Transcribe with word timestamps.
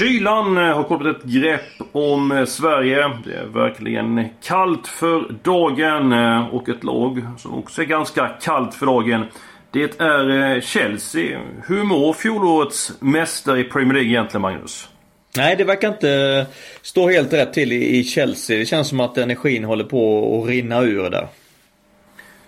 Kylan 0.00 0.58
eh, 0.58 0.76
har 0.76 0.84
kommit 0.84 1.16
ett 1.16 1.24
grepp 1.24 1.88
om 1.92 2.32
eh, 2.32 2.44
Sverige. 2.44 3.10
Det 3.24 3.34
är 3.34 3.46
verkligen 3.46 4.28
kallt 4.42 4.86
för 4.86 5.34
dagen 5.42 6.12
eh, 6.12 6.54
och 6.54 6.68
ett 6.68 6.84
lag 6.84 7.26
som 7.38 7.54
också 7.54 7.82
är 7.82 7.86
ganska 7.86 8.28
kallt 8.28 8.74
för 8.74 8.86
dagen. 8.86 9.24
Det 9.70 10.00
är 10.00 10.60
Chelsea. 10.60 11.40
Hur 11.66 11.84
mår 11.84 12.12
fjolårets 12.12 12.92
mästare 13.00 13.60
i 13.60 13.64
Premier 13.64 13.94
League 13.94 14.10
egentligen, 14.10 14.42
Magnus? 14.42 14.88
Nej, 15.36 15.56
det 15.56 15.64
verkar 15.64 15.88
inte 15.88 16.46
stå 16.82 17.08
helt 17.08 17.32
rätt 17.32 17.52
till 17.52 17.72
i 17.72 18.04
Chelsea. 18.04 18.58
Det 18.58 18.66
känns 18.66 18.88
som 18.88 19.00
att 19.00 19.18
energin 19.18 19.64
håller 19.64 19.84
på 19.84 20.40
att 20.42 20.48
rinna 20.48 20.80
ur 20.80 21.10
där. 21.10 21.28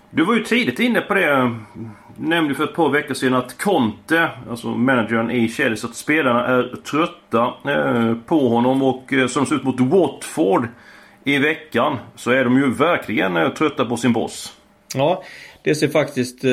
Du 0.09 0.25
var 0.25 0.33
ju 0.33 0.43
tidigt 0.43 0.79
inne 0.79 1.01
på 1.01 1.13
det. 1.13 1.59
Nämnde 2.17 2.55
för 2.55 2.63
ett 2.63 2.75
par 2.75 2.89
veckor 2.89 3.13
sedan 3.13 3.33
att 3.33 3.57
Conte, 3.57 4.29
alltså 4.49 4.67
managern 4.67 5.31
i 5.31 5.49
Chelsea, 5.49 5.89
att 5.89 5.95
spelarna 5.95 6.45
är 6.45 6.75
trötta 6.83 7.53
eh, 7.71 8.15
på 8.25 8.49
honom 8.49 8.81
och 8.81 9.03
som 9.09 9.29
som 9.29 9.45
ser 9.45 9.55
ut 9.55 9.63
mot 9.63 9.79
Watford 9.79 10.67
i 11.23 11.37
veckan 11.37 11.97
så 12.15 12.31
är 12.31 12.43
de 12.43 12.57
ju 12.57 12.73
verkligen 12.73 13.37
eh, 13.37 13.49
trötta 13.49 13.85
på 13.85 13.97
sin 13.97 14.13
boss. 14.13 14.53
Ja, 14.95 15.23
det 15.63 15.75
ser 15.75 15.87
faktiskt 15.87 16.43
eh, 16.43 16.51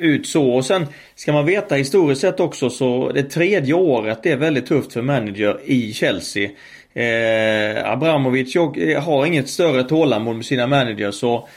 ut 0.00 0.26
så. 0.26 0.50
Och 0.50 0.64
sen 0.64 0.86
ska 1.14 1.32
man 1.32 1.46
veta 1.46 1.74
historiskt 1.74 2.20
sett 2.20 2.40
också 2.40 2.70
så 2.70 3.12
det 3.14 3.22
tredje 3.22 3.74
året 3.74 4.22
det 4.22 4.32
är 4.32 4.36
väldigt 4.36 4.66
tufft 4.66 4.92
för 4.92 5.02
manager 5.02 5.60
i 5.64 5.92
Chelsea. 5.92 6.50
Eh, 6.94 7.92
Abramovic 7.92 8.56
har 9.04 9.26
inget 9.26 9.48
större 9.48 9.84
tålamod 9.84 10.36
med 10.36 10.44
sina 10.44 10.66
managers 10.66 11.14
så 11.14 11.48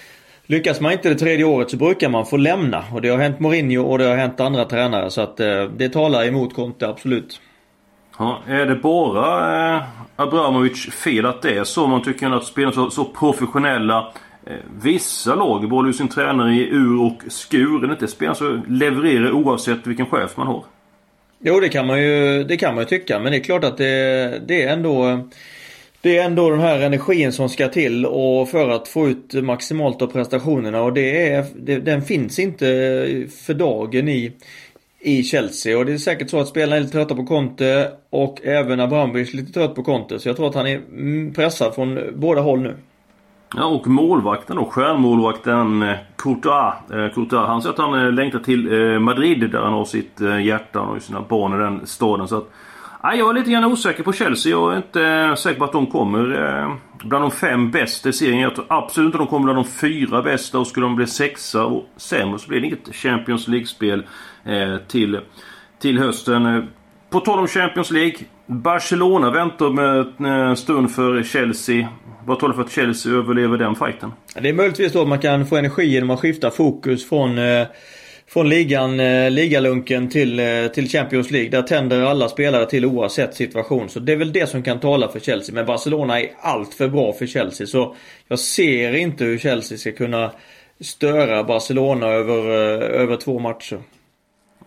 Lyckas 0.49 0.81
man 0.81 0.91
inte 0.91 1.09
det 1.09 1.15
tredje 1.15 1.45
året 1.45 1.69
så 1.71 1.77
brukar 1.77 2.09
man 2.09 2.25
få 2.25 2.37
lämna. 2.37 2.83
Och 2.93 3.01
det 3.01 3.09
har 3.09 3.17
hänt 3.17 3.39
Mourinho 3.39 3.83
och 3.83 3.97
det 3.97 4.03
har 4.05 4.15
hänt 4.15 4.39
andra 4.39 4.65
tränare. 4.65 5.11
Så 5.11 5.21
att 5.21 5.39
eh, 5.39 5.63
det 5.63 5.89
talar 5.89 6.25
emot 6.25 6.55
Conte, 6.55 6.87
absolut. 6.87 7.41
Ja, 8.19 8.41
är 8.47 8.65
det 8.65 8.75
bara 8.75 9.75
eh, 9.75 9.83
Abramovic 10.15 10.85
fel 10.85 11.25
att 11.25 11.41
det 11.41 11.57
är 11.57 11.63
så? 11.63 11.87
Man 11.87 12.03
tycker 12.03 12.31
att 12.31 12.45
spelarna 12.45 12.73
så, 12.73 12.89
så 12.89 13.05
professionella. 13.05 14.13
Eh, 14.45 14.53
vissa 14.81 15.35
lag 15.35 15.69
både 15.69 15.93
sin 15.93 16.07
tränare 16.07 16.55
i 16.55 16.69
ur 16.69 17.01
och 17.01 17.21
skur. 17.27 17.83
Är 17.83 17.87
det 17.87 17.93
inte 17.93 18.07
spelarna 18.07 18.35
som 18.35 18.63
levererar 18.67 19.31
oavsett 19.31 19.87
vilken 19.87 20.05
chef 20.05 20.37
man 20.37 20.47
har? 20.47 20.63
Jo, 21.39 21.59
det 21.59 21.69
kan 21.69 21.87
man 21.87 22.03
ju, 22.03 22.43
det 22.43 22.57
kan 22.57 22.75
man 22.75 22.83
ju 22.83 22.87
tycka. 22.87 23.19
Men 23.19 23.31
det 23.31 23.37
är 23.37 23.43
klart 23.43 23.63
att 23.63 23.77
det, 23.77 24.41
det 24.47 24.63
är 24.63 24.73
ändå 24.73 25.27
det 26.01 26.17
är 26.17 26.25
ändå 26.25 26.49
den 26.49 26.59
här 26.59 26.79
energin 26.79 27.31
som 27.31 27.49
ska 27.49 27.67
till 27.67 28.05
och 28.05 28.49
för 28.49 28.69
att 28.69 28.87
få 28.87 29.07
ut 29.07 29.33
maximalt 29.33 30.01
av 30.01 30.07
prestationerna 30.07 30.81
och 30.81 30.93
det 30.93 31.29
är, 31.33 31.45
det, 31.55 31.79
den 31.79 32.01
finns 32.01 32.39
inte 32.39 32.65
för 33.45 33.53
dagen 33.53 34.09
i, 34.09 34.31
i 34.99 35.23
Chelsea. 35.23 35.77
Och 35.77 35.85
det 35.85 35.93
är 35.93 35.97
säkert 35.97 36.29
så 36.29 36.39
att 36.39 36.47
spelarna 36.47 36.75
är 36.75 36.79
lite 36.79 36.91
trötta 36.91 37.15
på 37.15 37.25
Conte 37.25 37.91
och 38.09 38.41
även 38.43 38.79
Abramovic 38.79 39.33
lite 39.33 39.53
trött 39.53 39.75
på 39.75 39.83
Conte. 39.83 40.19
Så 40.19 40.29
jag 40.29 40.35
tror 40.35 40.47
att 40.47 40.55
han 40.55 40.67
är 40.67 40.75
mm, 40.75 41.33
pressad 41.33 41.75
från 41.75 41.99
båda 42.15 42.41
håll 42.41 42.61
nu. 42.61 42.75
Ja, 43.55 43.65
och 43.65 43.87
målvakten 43.87 44.55
då, 44.55 44.65
stjärnmålvakten 44.65 45.81
eh, 45.81 45.95
Courtois. 46.15 46.73
Eh, 46.91 47.13
Courtois. 47.13 47.47
Han 47.47 47.61
säger 47.61 47.73
att 47.73 47.79
han 47.79 48.05
eh, 48.05 48.11
längtar 48.11 48.39
till 48.39 48.69
Madrid 48.99 49.51
där 49.51 49.61
han 49.61 49.73
har 49.73 49.85
sitt 49.85 50.21
hjärta 50.43 50.79
och 50.79 51.01
sina 51.01 51.21
barn 51.21 51.53
i 51.53 51.57
den 51.57 51.87
staden. 51.87 52.27
Så 52.27 52.37
att 52.37 52.49
Nej, 53.03 53.19
jag 53.19 53.29
är 53.29 53.33
lite 53.33 53.51
grann 53.51 53.65
osäker 53.65 54.03
på 54.03 54.13
Chelsea. 54.13 54.51
Jag 54.51 54.73
är 54.73 54.77
inte 54.77 55.03
eh, 55.03 55.35
säker 55.35 55.59
på 55.59 55.65
att 55.65 55.71
de 55.71 55.87
kommer 55.87 56.43
eh, 56.43 56.75
bland 57.03 57.23
de 57.23 57.31
fem 57.31 57.71
bästa 57.71 58.09
i 58.09 58.13
serien. 58.13 58.39
Jag 58.39 58.55
tror 58.55 58.65
absolut 58.69 59.07
inte 59.07 59.17
de 59.17 59.27
kommer 59.27 59.43
bland 59.43 59.57
de 59.57 59.65
fyra 59.65 60.21
bästa. 60.21 60.59
Och 60.59 60.67
skulle 60.67 60.85
de 60.85 60.95
bli 60.95 61.07
sexa 61.07 61.65
och 61.65 61.85
sämre 61.97 62.39
så 62.39 62.47
blir 62.47 62.59
det 62.59 62.67
inget 62.67 62.95
Champions 62.95 63.47
League-spel 63.47 64.03
eh, 64.45 64.77
till, 64.87 65.19
till 65.79 65.99
hösten. 65.99 66.67
På 67.09 67.19
tal 67.19 67.39
om 67.39 67.47
Champions 67.47 67.91
League. 67.91 68.17
Barcelona 68.45 69.31
väntar 69.31 69.69
med 69.69 70.29
en 70.49 70.55
stund 70.55 70.91
för 70.91 71.23
Chelsea. 71.23 71.87
Vad 72.25 72.39
talar 72.39 72.53
för 72.53 72.61
att 72.61 72.71
Chelsea 72.71 73.13
överlever 73.13 73.57
den 73.57 73.75
fighten? 73.75 74.11
Det 74.41 74.49
är 74.49 74.53
möjligtvis 74.53 74.93
då 74.93 75.01
att 75.01 75.07
man 75.07 75.19
kan 75.19 75.45
få 75.45 75.57
energi 75.57 75.85
genom 75.85 76.09
att 76.09 76.19
skifta 76.19 76.51
fokus 76.51 77.09
från 77.09 77.37
eh 77.37 77.67
från 78.29 78.49
ligan, 78.49 78.99
eh, 78.99 79.31
ligalunken 79.31 80.09
till, 80.09 80.39
eh, 80.39 80.67
till 80.73 80.89
Champions 80.89 81.31
League. 81.31 81.49
Där 81.49 81.61
tänder 81.61 82.01
alla 82.01 82.29
spelare 82.29 82.65
till 82.65 82.85
oavsett 82.85 83.35
situation. 83.35 83.89
Så 83.89 83.99
det 83.99 84.11
är 84.11 84.17
väl 84.17 84.33
det 84.33 84.49
som 84.49 84.63
kan 84.63 84.79
tala 84.79 85.07
för 85.07 85.19
Chelsea. 85.19 85.55
Men 85.55 85.65
Barcelona 85.65 86.19
är 86.21 86.29
allt 86.41 86.73
för 86.73 86.87
bra 86.87 87.13
för 87.13 87.25
Chelsea. 87.25 87.67
Så 87.67 87.95
jag 88.27 88.39
ser 88.39 88.95
inte 88.95 89.23
hur 89.23 89.37
Chelsea 89.37 89.77
ska 89.77 89.91
kunna 89.91 90.31
störa 90.79 91.43
Barcelona 91.43 92.07
över, 92.07 92.37
eh, 92.37 93.01
över 93.01 93.15
två 93.15 93.39
matcher. 93.39 93.77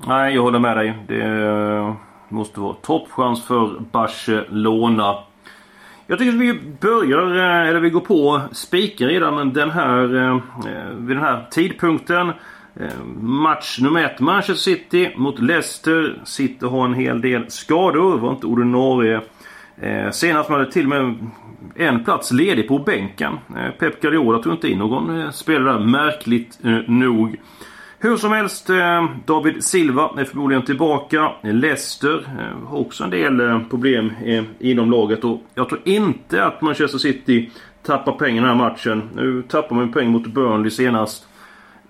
Nej, 0.07 0.35
jag 0.35 0.43
håller 0.43 0.59
med 0.59 0.77
dig. 0.77 0.95
Det 1.09 1.25
eh, 1.25 1.95
måste 2.29 2.61
vara 2.61 2.75
toppchans 2.75 3.47
för 3.47 3.81
Barcelona. 3.93 5.19
Jag 6.07 6.19
tycker 6.19 6.33
att 6.33 6.41
vi 6.41 6.61
börjar, 6.81 7.37
eh, 7.37 7.69
eller 7.69 7.81
vi 7.81 7.91
går 7.91 8.01
på 8.01 8.41
spiken 8.53 9.09
redan 9.09 9.53
den 9.53 9.71
här, 9.71 10.17
eh, 10.17 10.41
vid 10.97 11.17
den 11.17 11.25
här 11.25 11.47
tidpunkten. 11.51 12.33
Eh, 12.77 13.05
match 13.21 13.79
nummer 13.81 14.05
ett. 14.05 14.21
Manchester 14.21 14.55
City 14.55 15.13
mot 15.17 15.39
Leicester. 15.39 16.21
City 16.25 16.67
har 16.67 16.85
en 16.85 16.95
hel 16.95 17.21
del 17.21 17.51
skador. 17.51 18.19
Var 18.19 18.31
inte 18.31 18.47
ordinarie. 18.47 19.21
Eh, 19.81 20.11
senast 20.11 20.51
man 20.51 20.59
hade 20.61 20.73
till 20.73 20.85
och 20.85 20.89
med 20.89 21.17
en 21.75 22.05
plats 22.05 22.33
ledig 22.33 22.69
på 22.69 22.79
bänken. 22.79 23.39
Eh, 23.57 23.71
Pep 23.79 24.01
Guardiola 24.01 24.39
tog 24.39 24.53
inte 24.53 24.69
in 24.69 24.79
någon 24.79 25.33
spelare 25.33 25.79
där, 25.79 25.87
märkligt 25.87 26.59
nog. 26.87 27.41
Hur 28.03 28.17
som 28.17 28.33
helst, 28.33 28.71
David 29.25 29.65
Silva 29.65 30.11
är 30.19 30.25
förmodligen 30.25 30.65
tillbaka. 30.65 31.33
Leicester 31.43 32.29
har 32.67 32.79
också 32.79 33.05
en 33.05 33.11
del 33.11 33.61
problem 33.71 34.13
inom 34.59 34.91
laget 34.91 35.25
och 35.25 35.43
jag 35.55 35.69
tror 35.69 35.81
inte 35.85 36.45
att 36.45 36.63
Manchester 36.63 36.99
City 36.99 37.51
tappar 37.83 38.13
pengar 38.13 38.43
i 38.43 38.47
den 38.47 38.59
här 38.59 38.69
matchen. 38.69 39.09
Nu 39.15 39.43
tappar 39.49 39.77
man 39.77 39.93
poäng 39.93 40.11
mot 40.11 40.27
Burnley 40.27 40.71
senast. 40.71 41.27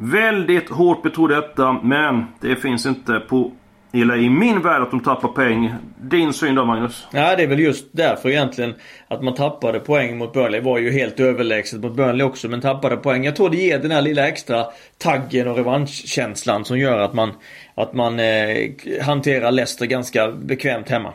Väldigt 0.03 0.71
hårt 0.71 1.03
betrodd 1.03 1.31
detta, 1.31 1.73
men 1.73 2.25
det 2.41 2.57
finns 2.57 2.87
inte 2.87 3.21
på 3.29 3.53
eller 3.93 4.17
i 4.17 4.31
min 4.31 4.63
värld 4.63 4.83
att 4.83 4.91
de 4.91 5.01
tappar 5.01 5.29
poäng. 5.29 5.75
Din 6.01 6.33
syn 6.33 6.55
då 6.55 6.65
Magnus? 6.65 7.07
Ja 7.13 7.37
det 7.37 7.43
är 7.43 7.47
väl 7.47 7.61
just 7.61 7.87
därför 7.93 8.29
egentligen 8.29 8.75
att 9.09 9.23
man 9.23 9.35
tappade 9.35 9.81
poäng 9.81 10.19
mot 10.19 10.33
Burnley. 10.33 10.61
Var 10.61 10.79
ju 10.79 10.91
helt 10.91 11.21
överlägset 11.21 11.81
mot 11.81 11.97
Burnley 11.97 12.27
också 12.27 12.49
men 12.49 12.61
tappade 12.61 12.97
poäng. 12.97 13.25
Jag 13.25 13.37
tror 13.37 13.51
det 13.51 13.57
ger 13.57 13.79
den 13.79 13.91
här 13.91 14.03
lilla 14.03 14.29
extra 14.29 14.67
taggen 14.99 15.49
och 15.49 15.57
revanschkänslan 15.57 16.65
som 16.65 16.79
gör 16.79 16.99
att 16.99 17.15
man, 17.15 17.33
att 17.75 17.95
man 17.95 18.21
eh, 18.21 18.71
hanterar 19.03 19.51
Leicester 19.51 19.87
ganska 19.87 20.31
bekvämt 20.31 20.89
hemma. 20.89 21.13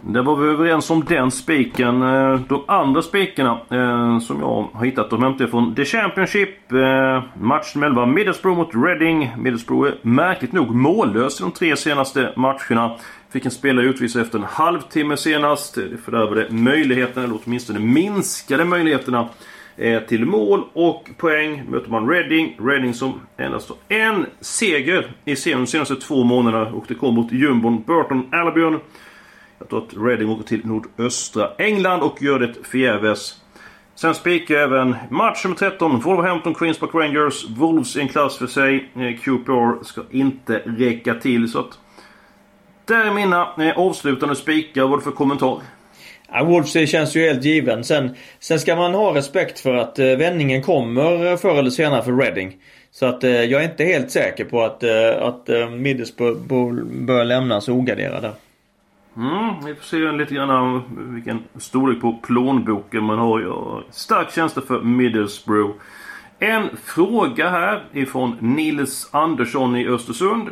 Det 0.00 0.22
var 0.22 0.36
vi 0.36 0.48
överens 0.48 0.90
om 0.90 1.04
den 1.04 1.30
spiken. 1.30 2.02
Eh, 2.02 2.40
de 2.48 2.64
andra 2.68 3.02
spikarna 3.02 3.60
eh, 3.70 4.18
som 4.18 4.40
jag 4.40 4.68
har 4.72 4.84
hittat, 4.84 5.10
de 5.10 5.22
hämtar 5.22 5.46
från 5.46 5.74
The 5.74 5.84
Championship. 5.84 6.72
Eh, 6.72 6.78
matchen 6.78 7.22
match 7.34 7.76
11, 7.76 8.06
Middlesbrough 8.06 8.58
mot 8.58 8.70
Reading. 8.74 9.32
Middlesbrough 9.38 9.88
är 9.88 9.98
märkligt 10.02 10.52
nog 10.52 10.74
mållös 10.74 11.40
i 11.40 11.42
de 11.42 11.52
tre 11.52 11.76
senaste 11.76 12.32
matcherna. 12.36 12.96
Fick 13.30 13.44
en 13.44 13.50
spelare 13.50 13.86
utvisad 13.86 14.22
efter 14.22 14.38
en 14.38 14.44
halvtimme 14.44 15.16
senast. 15.16 15.74
Det 15.74 15.96
fördärvade 16.04 16.46
möjligheterna, 16.50 17.24
eller 17.24 17.38
åtminstone 17.44 17.78
minskade 17.78 18.64
möjligheterna 18.64 19.28
till 20.08 20.24
mål 20.24 20.64
och 20.72 21.10
poäng 21.16 21.62
möter 21.70 21.90
man 21.90 22.08
Reading. 22.08 22.56
Reading 22.60 22.94
som 22.94 23.20
endast 23.36 23.68
har 23.68 23.96
en 23.96 24.26
seger 24.40 25.12
i 25.24 25.36
serien 25.36 25.60
de 25.60 25.66
senaste 25.66 25.96
två 25.96 26.24
månaderna 26.24 26.66
och 26.66 26.84
det 26.88 26.94
kom 26.94 27.14
mot 27.14 27.32
jumbon 27.32 27.82
Burton 27.86 28.34
Albion. 28.34 28.80
Jag 29.58 29.68
tror 29.68 29.84
att 29.86 29.94
Reading 29.96 30.30
åker 30.30 30.44
till 30.44 30.66
nordöstra 30.66 31.50
England 31.58 32.02
och 32.02 32.22
gör 32.22 32.38
det 32.38 32.54
förgäves. 32.62 33.34
Sen 33.94 34.14
spikar 34.14 34.54
jag 34.54 34.64
även 34.64 34.96
match 35.10 35.44
nummer 35.44 35.56
13. 35.56 36.00
Wolverhampton 36.00 36.54
Queens 36.54 36.78
Park 36.78 36.94
Rangers. 36.94 37.44
Wolves 37.48 37.96
i 37.96 38.00
en 38.00 38.08
klass 38.08 38.38
för 38.38 38.46
sig. 38.46 38.90
Eh, 38.96 39.16
QPR 39.16 39.84
ska 39.84 40.02
inte 40.10 40.58
räcka 40.58 41.14
till. 41.14 41.48
Så 41.48 41.58
att... 41.58 41.78
Där 42.84 43.04
är 43.04 43.12
mina 43.12 43.48
eh, 43.58 43.78
avslutande 43.78 44.36
spikar. 44.36 44.82
Vad 44.82 44.90
har 44.90 44.96
du 44.96 45.02
för 45.02 45.10
kommentar? 45.10 45.60
Ja, 46.32 46.44
Wolves 46.44 46.90
känns 46.90 47.16
ju 47.16 47.20
helt 47.20 47.44
given. 47.44 47.84
Sen, 47.84 48.14
sen 48.40 48.60
ska 48.60 48.76
man 48.76 48.94
ha 48.94 49.14
respekt 49.14 49.60
för 49.60 49.74
att 49.74 49.98
eh, 49.98 50.06
vändningen 50.06 50.62
kommer 50.62 51.36
förr 51.36 51.58
eller 51.58 51.70
senare 51.70 52.02
för 52.02 52.12
Reading. 52.12 52.56
Så 52.90 53.06
att 53.06 53.22
jag 53.22 53.52
är 53.52 53.70
inte 53.70 53.84
helt 53.84 54.10
säker 54.10 54.44
på 54.44 54.62
att, 54.62 54.84
att 55.22 55.48
Middlesbrough 55.70 56.40
bör 56.84 57.24
lämnas 57.24 57.68
ogarderade. 57.68 58.32
Mm, 59.16 59.64
vi 59.64 59.74
får 59.74 59.84
se 59.84 60.12
lite 60.12 60.34
grann 60.34 60.82
vilken 61.14 61.42
storlek 61.56 62.00
på 62.00 62.12
plånboken 62.12 63.04
man 63.04 63.18
har. 63.18 63.40
Jag 63.40 63.82
stark 63.90 64.32
känsla 64.32 64.62
för 64.62 64.82
Middlesbrough. 64.82 65.74
En 66.38 66.68
fråga 66.84 67.50
här 67.50 67.84
ifrån 67.92 68.36
Nils 68.40 69.08
Andersson 69.12 69.76
i 69.76 69.88
Östersund. 69.88 70.48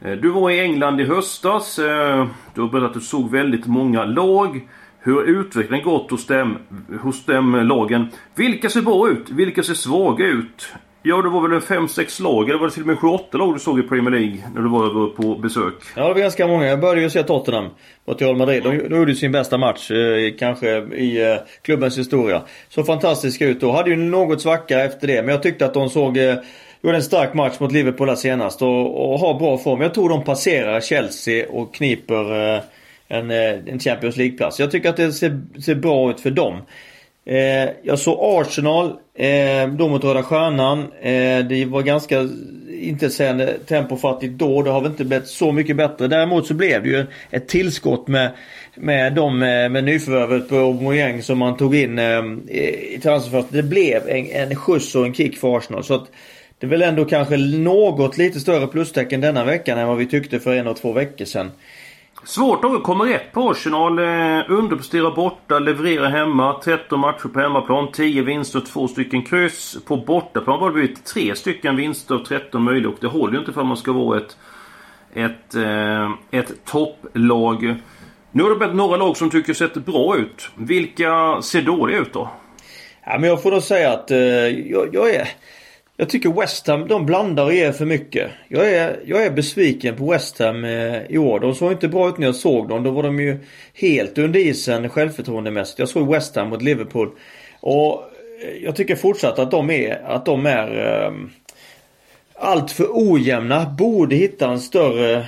Eh, 0.00 0.12
du 0.12 0.28
var 0.28 0.50
i 0.50 0.60
England 0.60 1.00
i 1.00 1.04
höstas. 1.04 1.78
Eh, 1.78 2.26
du 2.54 2.60
har 2.60 2.68
berättat 2.68 2.88
att 2.88 2.94
du 2.94 3.00
såg 3.00 3.30
väldigt 3.30 3.66
många 3.66 4.04
lag. 4.04 4.68
Hur 4.98 5.14
har 5.14 5.22
utvecklingen 5.22 5.84
gått 5.84 6.10
hos 6.10 6.26
dem, 6.26 6.58
hos 7.02 7.24
dem 7.24 7.54
lagen? 7.54 8.08
Vilka 8.34 8.70
ser 8.70 8.82
bra 8.82 9.10
ut? 9.10 9.30
Vilka 9.30 9.62
ser 9.62 9.74
svaga 9.74 10.26
ut? 10.26 10.72
Ja, 11.02 11.22
det 11.22 11.28
var 11.28 11.48
väl 11.48 11.52
en 11.52 11.88
5-6 11.88 12.22
lag, 12.22 12.48
eller 12.48 12.58
var 12.58 12.66
det 12.66 12.72
till 12.72 12.82
och 12.82 12.86
med 12.86 12.96
7-8 12.96 13.38
lag 13.38 13.54
du 13.54 13.58
såg 13.58 13.78
i 13.78 13.82
Premier 13.82 14.10
League 14.10 14.38
när 14.54 14.62
du 14.62 14.68
var 14.68 14.84
över 14.84 15.06
på 15.06 15.34
besök? 15.34 15.74
Ja, 15.96 16.02
det 16.02 16.14
var 16.14 16.20
ganska 16.20 16.46
många. 16.46 16.66
Jag 16.66 16.80
började 16.80 17.00
ju 17.00 17.10
se 17.10 17.22
Tottenham 17.22 17.68
mot 18.04 18.22
Real 18.22 18.36
Madrid. 18.36 18.62
De, 18.62 18.88
de 18.88 18.96
gjorde 18.96 19.14
sin 19.14 19.32
bästa 19.32 19.58
match, 19.58 19.90
eh, 19.90 20.34
kanske 20.38 20.68
i 20.78 21.32
eh, 21.32 21.38
klubbens 21.62 21.98
historia. 21.98 22.42
Så 22.68 22.84
fantastiska 22.84 23.46
ut 23.46 23.60
då. 23.60 23.72
Hade 23.72 23.90
ju 23.90 23.96
något 23.96 24.40
svacka 24.40 24.80
efter 24.80 25.06
det, 25.06 25.22
men 25.22 25.28
jag 25.28 25.42
tyckte 25.42 25.66
att 25.66 25.74
de 25.74 25.90
såg 25.90 26.16
eh, 26.16 26.34
gjorde 26.82 26.96
en 26.96 27.02
stark 27.02 27.34
match 27.34 27.60
mot 27.60 27.72
Liverpool 27.72 28.06
där 28.06 28.14
senast 28.14 28.62
och, 28.62 29.12
och 29.12 29.18
har 29.18 29.38
bra 29.38 29.58
form. 29.58 29.80
Jag 29.80 29.94
tror 29.94 30.08
de 30.08 30.24
passerar 30.24 30.80
Chelsea 30.80 31.46
och 31.50 31.74
kniper 31.74 32.54
eh, 32.54 32.62
en, 33.08 33.30
eh, 33.30 33.58
en 33.66 33.78
Champions 33.78 34.16
League-plats. 34.16 34.60
Jag 34.60 34.70
tycker 34.70 34.88
att 34.88 34.96
det 34.96 35.12
ser, 35.12 35.40
ser 35.60 35.74
bra 35.74 36.10
ut 36.10 36.20
för 36.20 36.30
dem. 36.30 36.62
Eh, 37.30 37.70
jag 37.82 37.98
såg 37.98 38.18
Arsenal, 38.20 38.86
eh, 39.14 39.68
då 39.68 39.88
mot 39.88 40.04
Röda 40.04 40.22
Stjärnan. 40.22 40.78
Eh, 41.02 41.38
det 41.38 41.64
var 41.64 41.82
ganska 41.82 42.28
intetsägande 42.80 43.58
tempofattigt 43.66 44.32
då. 44.32 44.62
Det 44.62 44.70
har 44.70 44.80
väl 44.80 44.90
inte 44.90 45.04
blivit 45.04 45.28
så 45.28 45.52
mycket 45.52 45.76
bättre. 45.76 46.08
Däremot 46.08 46.46
så 46.46 46.54
blev 46.54 46.82
det 46.82 46.88
ju 46.88 47.06
ett 47.30 47.48
tillskott 47.48 48.08
med, 48.08 48.30
med 48.74 49.14
de 49.14 49.38
med, 49.38 49.70
med 49.70 49.84
nyförvärvet 49.84 50.48
på 50.48 50.56
Aubameyang 50.56 51.22
som 51.22 51.38
man 51.38 51.56
tog 51.56 51.76
in 51.76 51.98
eh, 51.98 52.22
i 52.48 53.00
transferfönstret. 53.02 53.62
Det 53.62 53.68
blev 53.68 54.08
en, 54.08 54.30
en 54.30 54.56
skjuts 54.56 54.94
och 54.94 55.06
en 55.06 55.14
kick 55.14 55.38
för 55.38 55.56
Arsenal. 55.56 55.84
Så 55.84 55.94
att 55.94 56.06
det 56.58 56.66
är 56.66 56.70
väl 56.70 56.82
ändå 56.82 57.04
kanske 57.04 57.36
något 57.36 58.18
lite 58.18 58.40
större 58.40 58.66
plustecken 58.66 59.20
denna 59.20 59.44
veckan 59.44 59.78
än 59.78 59.88
vad 59.88 59.96
vi 59.96 60.06
tyckte 60.06 60.40
för 60.40 60.54
en 60.54 60.66
och 60.66 60.76
två 60.76 60.92
veckor 60.92 61.24
sedan. 61.24 61.50
Svårt 62.24 62.64
att 62.64 62.82
komma 62.82 63.04
rätt 63.04 63.32
på 63.32 63.50
Arsenal. 63.50 63.98
Eh, 63.98 64.44
underpresterar 64.48 65.16
borta, 65.16 65.58
levererar 65.58 66.10
hemma. 66.10 66.60
13 66.64 67.00
matcher 67.00 67.28
på 67.28 67.40
hemmaplan, 67.40 67.92
10 67.92 68.22
vinster, 68.22 68.60
2 68.60 68.88
stycken 68.88 69.22
kryss. 69.22 69.76
På 69.86 69.96
bortaplan 69.96 70.60
var 70.60 70.68
det 70.68 70.74
blivit 70.74 71.04
3 71.04 71.34
stycken 71.34 71.76
vinster 71.76 72.14
av 72.14 72.18
13 72.18 72.62
möjliga 72.62 72.88
och 72.88 72.98
det 73.00 73.06
håller 73.06 73.32
ju 73.32 73.38
inte 73.38 73.52
för 73.52 73.60
att 73.60 73.66
man 73.66 73.76
ska 73.76 73.92
vara 73.92 74.18
ett, 74.18 74.36
ett, 75.14 75.54
eh, 75.54 76.10
ett 76.30 76.64
topplag. 76.64 77.74
Nu 78.32 78.42
har 78.42 78.50
det 78.50 78.56
blivit 78.56 78.76
några 78.76 78.96
lag 78.96 79.16
som 79.16 79.30
tycker 79.30 79.54
sett 79.54 79.74
bra 79.74 80.16
ut. 80.16 80.50
Vilka 80.54 81.42
ser 81.42 81.62
dåliga 81.62 81.98
ut 81.98 82.12
då? 82.12 82.30
Ja, 83.06 83.18
men 83.18 83.28
jag 83.28 83.42
får 83.42 83.50
då 83.50 83.60
säga 83.60 83.92
att 83.92 84.10
eh, 84.10 84.18
jag, 84.70 84.88
jag 84.92 85.14
är... 85.14 85.28
Jag 86.00 86.08
tycker 86.08 86.40
West 86.40 86.66
Ham, 86.66 86.88
de 86.88 87.06
blandar 87.06 87.44
och 87.44 87.54
ger 87.54 87.72
för 87.72 87.84
mycket. 87.84 88.30
Jag 88.48 88.70
är, 88.70 89.00
jag 89.04 89.26
är 89.26 89.30
besviken 89.30 89.96
på 89.96 90.10
West 90.10 90.38
Ham 90.38 90.64
eh, 90.64 91.02
i 91.08 91.18
år. 91.18 91.40
De 91.40 91.54
såg 91.54 91.72
inte 91.72 91.88
bra 91.88 92.08
ut 92.08 92.18
när 92.18 92.26
jag 92.26 92.34
såg 92.34 92.68
dem. 92.68 92.82
Då 92.82 92.90
var 92.90 93.02
de 93.02 93.20
ju 93.20 93.38
helt 93.74 94.18
under 94.18 94.40
isen 94.40 94.88
självförtroendemässigt. 94.88 95.78
Jag 95.78 95.88
såg 95.88 96.12
West 96.12 96.36
Ham 96.36 96.48
mot 96.48 96.62
Liverpool. 96.62 97.10
Och 97.60 98.02
eh, 98.44 98.64
jag 98.64 98.76
tycker 98.76 98.96
fortsatt 98.96 99.38
att 99.38 99.50
de 99.50 99.70
är, 99.70 100.02
att 100.04 100.26
de 100.26 100.46
är 100.46 101.04
eh, 101.04 101.12
allt 102.34 102.70
för 102.70 102.86
ojämna. 102.90 103.74
Borde 103.78 104.16
hitta 104.16 104.50
en 104.50 104.60
större 104.60 105.26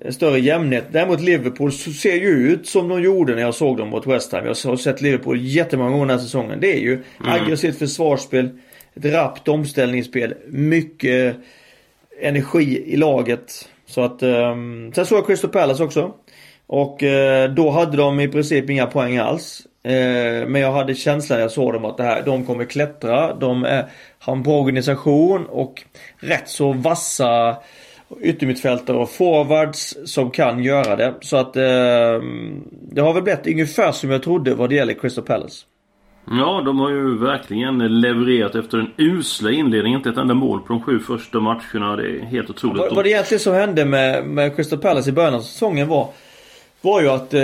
en 0.00 0.12
större 0.12 0.40
jämnhet. 0.40 0.84
Däremot 0.90 1.20
Liverpool 1.20 1.72
ser 1.72 2.14
ju 2.14 2.28
ut 2.28 2.66
som 2.66 2.88
de 2.88 3.02
gjorde 3.02 3.34
när 3.34 3.42
jag 3.42 3.54
såg 3.54 3.76
dem 3.76 3.88
mot 3.88 4.06
West 4.06 4.32
Ham. 4.32 4.44
Jag 4.44 4.56
har 4.64 4.76
sett 4.76 5.00
Liverpool 5.00 5.38
jättemånga 5.40 5.90
gånger 5.90 6.06
den 6.06 6.18
här 6.18 6.24
säsongen. 6.24 6.60
Det 6.60 6.72
är 6.72 6.80
ju 6.80 6.92
mm. 6.92 7.04
aggressivt 7.32 7.78
försvarsspel. 7.78 8.50
Ett 8.94 9.04
rappt 9.04 9.48
omställningsspel. 9.48 10.34
Mycket 10.46 11.36
energi 12.20 12.84
i 12.86 12.96
laget. 12.96 13.68
Så 13.86 14.00
att... 14.00 14.22
eh, 14.22 14.54
sen 14.94 15.06
såg 15.06 15.18
jag 15.18 15.26
Crystal 15.26 15.50
Palace 15.50 15.84
också. 15.84 16.14
Och 16.66 17.02
eh, 17.02 17.50
då 17.50 17.70
hade 17.70 17.96
de 17.96 18.20
i 18.20 18.28
princip 18.28 18.70
inga 18.70 18.86
poäng 18.86 19.16
alls. 19.16 19.66
Eh, 19.82 20.46
men 20.48 20.56
jag 20.60 20.72
hade 20.72 20.94
känslan 20.94 21.36
när 21.36 21.44
jag 21.44 21.50
såg 21.50 21.72
dem 21.72 21.84
att 21.84 21.96
det 21.96 22.02
här, 22.02 22.22
de 22.22 22.46
kommer 22.46 22.64
klättra. 22.64 23.34
De 23.34 23.64
är, 23.64 23.86
har 24.18 24.32
en 24.32 24.42
bra 24.42 24.60
organisation 24.60 25.46
och 25.46 25.82
rätt 26.16 26.48
så 26.48 26.72
vassa 26.72 27.56
yttermittfältare 28.20 28.96
och 28.96 29.10
forwards 29.10 29.96
som 30.04 30.30
kan 30.30 30.64
göra 30.64 30.96
det. 30.96 31.14
Så 31.20 31.36
att 31.36 31.56
eh, 31.56 32.22
det 32.70 33.00
har 33.00 33.12
väl 33.12 33.22
blivit 33.22 33.46
ungefär 33.46 33.92
som 33.92 34.10
jag 34.10 34.22
trodde 34.22 34.54
vad 34.54 34.68
det 34.68 34.74
gäller 34.74 34.94
Crystal 34.94 35.24
Palace. 35.24 35.66
Ja, 36.30 36.62
de 36.64 36.78
har 36.78 36.90
ju 36.90 37.18
verkligen 37.18 38.00
levererat 38.00 38.54
efter 38.54 38.78
den 38.78 38.90
usla 38.96 39.50
inledningen. 39.50 39.98
Inte 39.98 40.10
ett 40.10 40.16
enda 40.16 40.34
mål 40.34 40.60
på 40.60 40.72
de 40.72 40.82
sju 40.82 40.98
första 40.98 41.40
matcherna. 41.40 41.96
Det 41.96 42.02
är 42.02 42.24
helt 42.24 42.50
otroligt. 42.50 42.78
Vad, 42.78 42.94
vad 42.94 43.04
det 43.04 43.10
egentligen 43.10 43.40
som 43.40 43.54
hände 43.54 43.84
med, 43.84 44.26
med 44.26 44.56
Crystal 44.56 44.78
Palace 44.78 45.10
i 45.10 45.12
början 45.12 45.34
av 45.34 45.40
säsongen 45.40 45.88
var 45.88 46.08
var 46.80 47.00
ju 47.00 47.08
att 47.08 47.34
eh, 47.34 47.40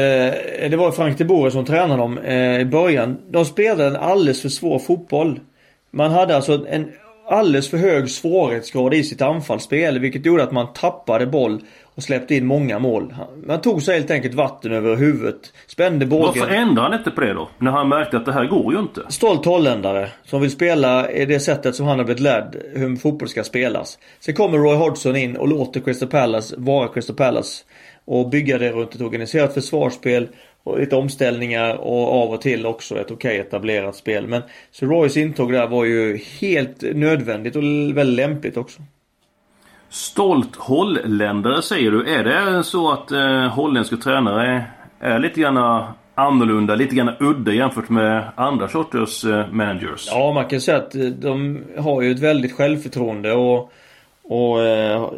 det 0.71 0.77
var 0.77 0.93
Frank 0.93 1.19
de 1.19 1.25
Boer 1.25 1.51
som 1.51 1.65
tränade 1.65 1.97
dem 1.97 2.19
eh, 2.19 2.61
i 2.61 2.65
början. 2.65 3.19
De 3.31 3.45
spelade 3.45 3.87
en 3.87 3.97
alldeles 3.97 4.43
för 4.43 4.49
svår 4.49 4.79
fotboll. 4.79 5.41
Man 5.91 6.11
hade 6.11 6.37
alltså 6.37 6.67
en 6.69 6.93
alldeles 7.29 7.71
för 7.71 7.77
hög 7.77 8.11
svårighetsgrad 8.11 8.95
i 8.95 9.05
sitt 9.05 9.23
anfallsspel 9.23 9.99
vilket 9.99 10.27
gjorde 10.27 10.43
att 10.43 10.53
man 10.53 10.73
tappade 10.73 11.27
boll 11.27 11.61
och 12.01 12.05
släppte 12.05 12.35
in 12.35 12.47
många 12.47 12.79
mål. 12.79 13.15
Man 13.47 13.61
tog 13.61 13.83
sig 13.83 13.95
helt 13.95 14.11
enkelt 14.11 14.35
vatten 14.35 14.73
över 14.73 14.97
huvudet. 14.97 15.53
Spände 15.67 16.07
bågen. 16.07 16.27
Varför 16.27 16.55
ändrade 16.55 16.89
han 16.89 16.99
inte 16.99 17.11
på 17.11 17.21
det 17.21 17.33
då? 17.33 17.49
När 17.59 17.71
han 17.71 17.89
märkte 17.89 18.17
att 18.17 18.27
det 18.27 18.33
här 18.33 18.47
går 18.47 18.75
ju 18.75 18.81
inte. 18.81 19.01
Stolt 19.09 19.45
holländare 19.45 20.09
som 20.25 20.41
vill 20.41 20.51
spela 20.51 21.11
i 21.11 21.27
det 21.27 21.41
sättet 21.41 21.75
som 21.75 21.87
han 21.87 21.99
har 21.99 22.05
blivit 22.05 22.23
lärd 22.23 22.57
hur 22.75 22.97
fotboll 22.97 23.29
ska 23.29 23.45
spelas. 23.45 23.99
Sen 24.21 24.35
kommer 24.35 24.59
Roy 24.59 24.77
Hodgson 24.77 25.17
in 25.17 25.37
och 25.37 25.49
låter 25.49 25.81
Crystal 25.81 26.09
Palace 26.09 26.55
vara 26.59 26.89
Crystal 26.89 27.17
Palace. 27.17 27.65
Och 28.05 28.29
bygga 28.29 28.59
det 28.59 28.71
runt 28.71 28.95
ett 28.95 29.01
organiserat 29.01 29.55
försvarsspel 29.55 30.29
och 30.63 30.79
lite 30.79 30.97
omställningar 30.97 31.77
och 31.77 32.23
av 32.23 32.31
och 32.31 32.41
till 32.41 32.67
också 32.67 33.01
ett 33.01 33.11
okej 33.11 33.39
etablerat 33.39 33.97
spel. 33.97 34.27
Men 34.27 34.43
så 34.71 34.87
Roys 34.87 35.17
intåg 35.17 35.53
där 35.53 35.67
var 35.67 35.85
ju 35.85 36.21
helt 36.41 36.83
nödvändigt 36.95 37.57
och 37.57 37.63
väldigt 37.63 38.17
lämpligt 38.17 38.57
också. 38.57 38.83
Stolt 39.91 40.57
holländare 40.57 41.63
säger 41.63 41.91
du. 41.91 42.15
Är 42.15 42.25
det 42.25 42.65
så 42.65 42.93
att 42.93 43.13
eh, 43.13 43.49
holländska 43.49 43.97
tränare 43.97 44.65
är 45.01 45.19
lite 45.19 45.41
grann 45.41 45.85
annorlunda, 46.15 46.75
lite 46.75 46.95
grann 46.95 47.11
udda 47.21 47.53
jämfört 47.53 47.89
med 47.89 48.25
andra 48.35 48.69
sorters 48.69 49.25
eh, 49.25 49.53
managers? 49.53 50.09
Ja, 50.11 50.33
man 50.33 50.49
kan 50.49 50.61
säga 50.61 50.77
att 50.77 50.95
eh, 50.95 51.03
de 51.03 51.63
har 51.79 52.03
ju 52.03 52.11
ett 52.11 52.21
väldigt 52.21 52.53
självförtroende 52.53 53.33
och, 53.33 53.73
och 54.23 54.63
eh, 54.63 55.11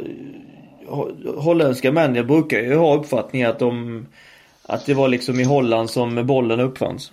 holländska 1.37 1.93
manager 1.93 2.23
brukar 2.23 2.59
ju 2.59 2.77
ha 2.77 2.97
uppfattningen 2.97 3.51
att 3.51 3.59
de 3.59 4.07
att 4.67 4.87
det 4.87 4.95
var 4.95 5.09
liksom 5.09 5.41
i 5.41 5.45
Holland 5.45 5.91
som 5.91 6.27
bollen 6.27 6.61
uppfanns. 6.61 7.13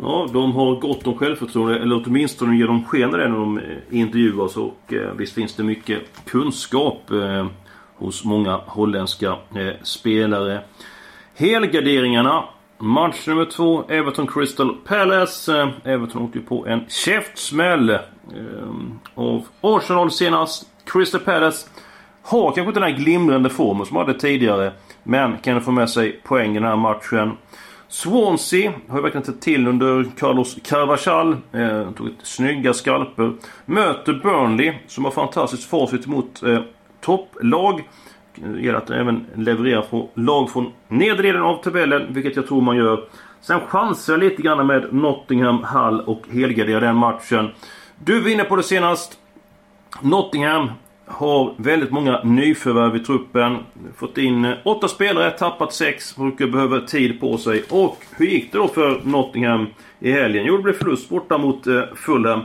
Ja, 0.00 0.28
de 0.32 0.52
har 0.52 0.80
gott 0.80 1.06
om 1.06 1.18
självförtroende, 1.18 1.78
eller 1.78 2.02
åtminstone 2.06 2.56
ger 2.56 2.66
de 2.66 2.84
sken 2.84 3.04
av 3.04 3.18
det 3.18 3.28
när 3.28 3.36
de 3.36 3.58
eh, 3.58 3.64
intervjuas 3.90 4.56
och 4.56 4.92
eh, 4.92 5.12
visst 5.16 5.34
finns 5.34 5.54
det 5.56 5.62
mycket 5.62 6.02
kunskap 6.24 7.10
eh, 7.10 7.46
hos 7.96 8.24
många 8.24 8.60
holländska 8.66 9.28
eh, 9.28 9.82
spelare. 9.82 10.60
Helgarderingarna. 11.34 12.44
Match 12.78 13.26
nummer 13.26 13.44
två, 13.44 13.84
Everton 13.88 14.26
Crystal 14.26 14.76
Palace. 14.84 15.60
Eh, 15.60 15.68
Everton 15.84 16.22
åkte 16.22 16.38
ju 16.38 16.44
på 16.44 16.66
en 16.66 16.84
käftsmäll 16.88 17.90
eh, 17.90 17.98
av 19.14 19.46
Arsenal 19.60 20.10
senast. 20.10 20.68
Crystal 20.84 21.20
Palace 21.20 21.68
har 22.22 22.44
kanske 22.44 22.68
inte 22.68 22.80
den 22.80 22.90
här 22.90 22.98
glimrande 22.98 23.50
formen 23.50 23.86
som 23.86 23.94
de 23.94 24.06
hade 24.06 24.18
tidigare. 24.18 24.72
Men 25.02 25.38
kan 25.38 25.60
få 25.60 25.70
med 25.70 25.90
sig 25.90 26.12
poäng 26.12 26.50
i 26.50 26.54
den 26.54 26.68
här 26.68 26.76
matchen. 26.76 27.36
Swansea 27.88 28.72
har 28.88 28.96
ju 28.98 29.02
verkligen 29.02 29.24
sett 29.24 29.40
till 29.40 29.66
under 29.66 30.06
Carlos 30.18 30.56
Carvajal. 30.64 31.36
Eh, 31.52 31.90
tog 31.90 32.06
ett 32.06 32.14
snygga 32.22 32.74
skalper. 32.74 33.32
Möter 33.66 34.12
Burnley 34.12 34.74
som 34.86 35.04
har 35.04 35.12
fantastiskt 35.12 35.64
facit 35.64 36.06
mot 36.06 36.42
eh, 36.42 36.60
topplag. 37.00 37.88
Det 38.34 38.60
gäller 38.60 38.78
att 38.78 38.90
även 38.90 39.26
leverera 39.34 39.82
på 39.82 40.08
lag 40.14 40.50
från 40.50 40.72
nederdelen 40.88 41.42
av 41.42 41.62
tabellen, 41.62 42.14
vilket 42.14 42.36
jag 42.36 42.46
tror 42.46 42.60
man 42.60 42.76
gör. 42.76 43.08
Sen 43.40 43.60
chansar 43.60 44.12
jag 44.12 44.20
lite 44.20 44.42
grann 44.42 44.66
med 44.66 44.94
Nottingham, 44.94 45.62
Hall 45.62 46.00
och 46.00 46.22
helgardera 46.30 46.80
den 46.80 46.96
matchen. 46.96 47.50
Du 48.04 48.20
vinner 48.20 48.44
på 48.44 48.56
det 48.56 48.62
senast. 48.62 49.18
Nottingham 50.00 50.70
har 51.06 51.54
väldigt 51.56 51.90
många 51.90 52.22
nyförvärv 52.22 52.96
i 52.96 53.00
truppen. 53.00 53.58
Fått 53.96 54.18
in 54.18 54.44
eh, 54.44 54.54
åtta 54.64 54.88
spelare, 54.88 55.30
tappat 55.30 55.72
sex. 55.72 56.16
Brukar 56.16 56.46
behöva 56.46 56.80
tid 56.80 57.20
på 57.20 57.38
sig. 57.38 57.62
Och 57.70 57.96
hur 58.16 58.26
gick 58.26 58.52
det 58.52 58.58
då 58.58 58.68
för 58.68 59.00
Nottingham 59.04 59.66
i 60.00 60.12
helgen? 60.12 60.44
Jo, 60.46 60.56
det 60.56 60.62
blev 60.62 60.72
förlust 60.72 61.08
borta 61.08 61.38
mot 61.38 61.66
eh, 61.66 61.82
Fulham. 61.94 62.40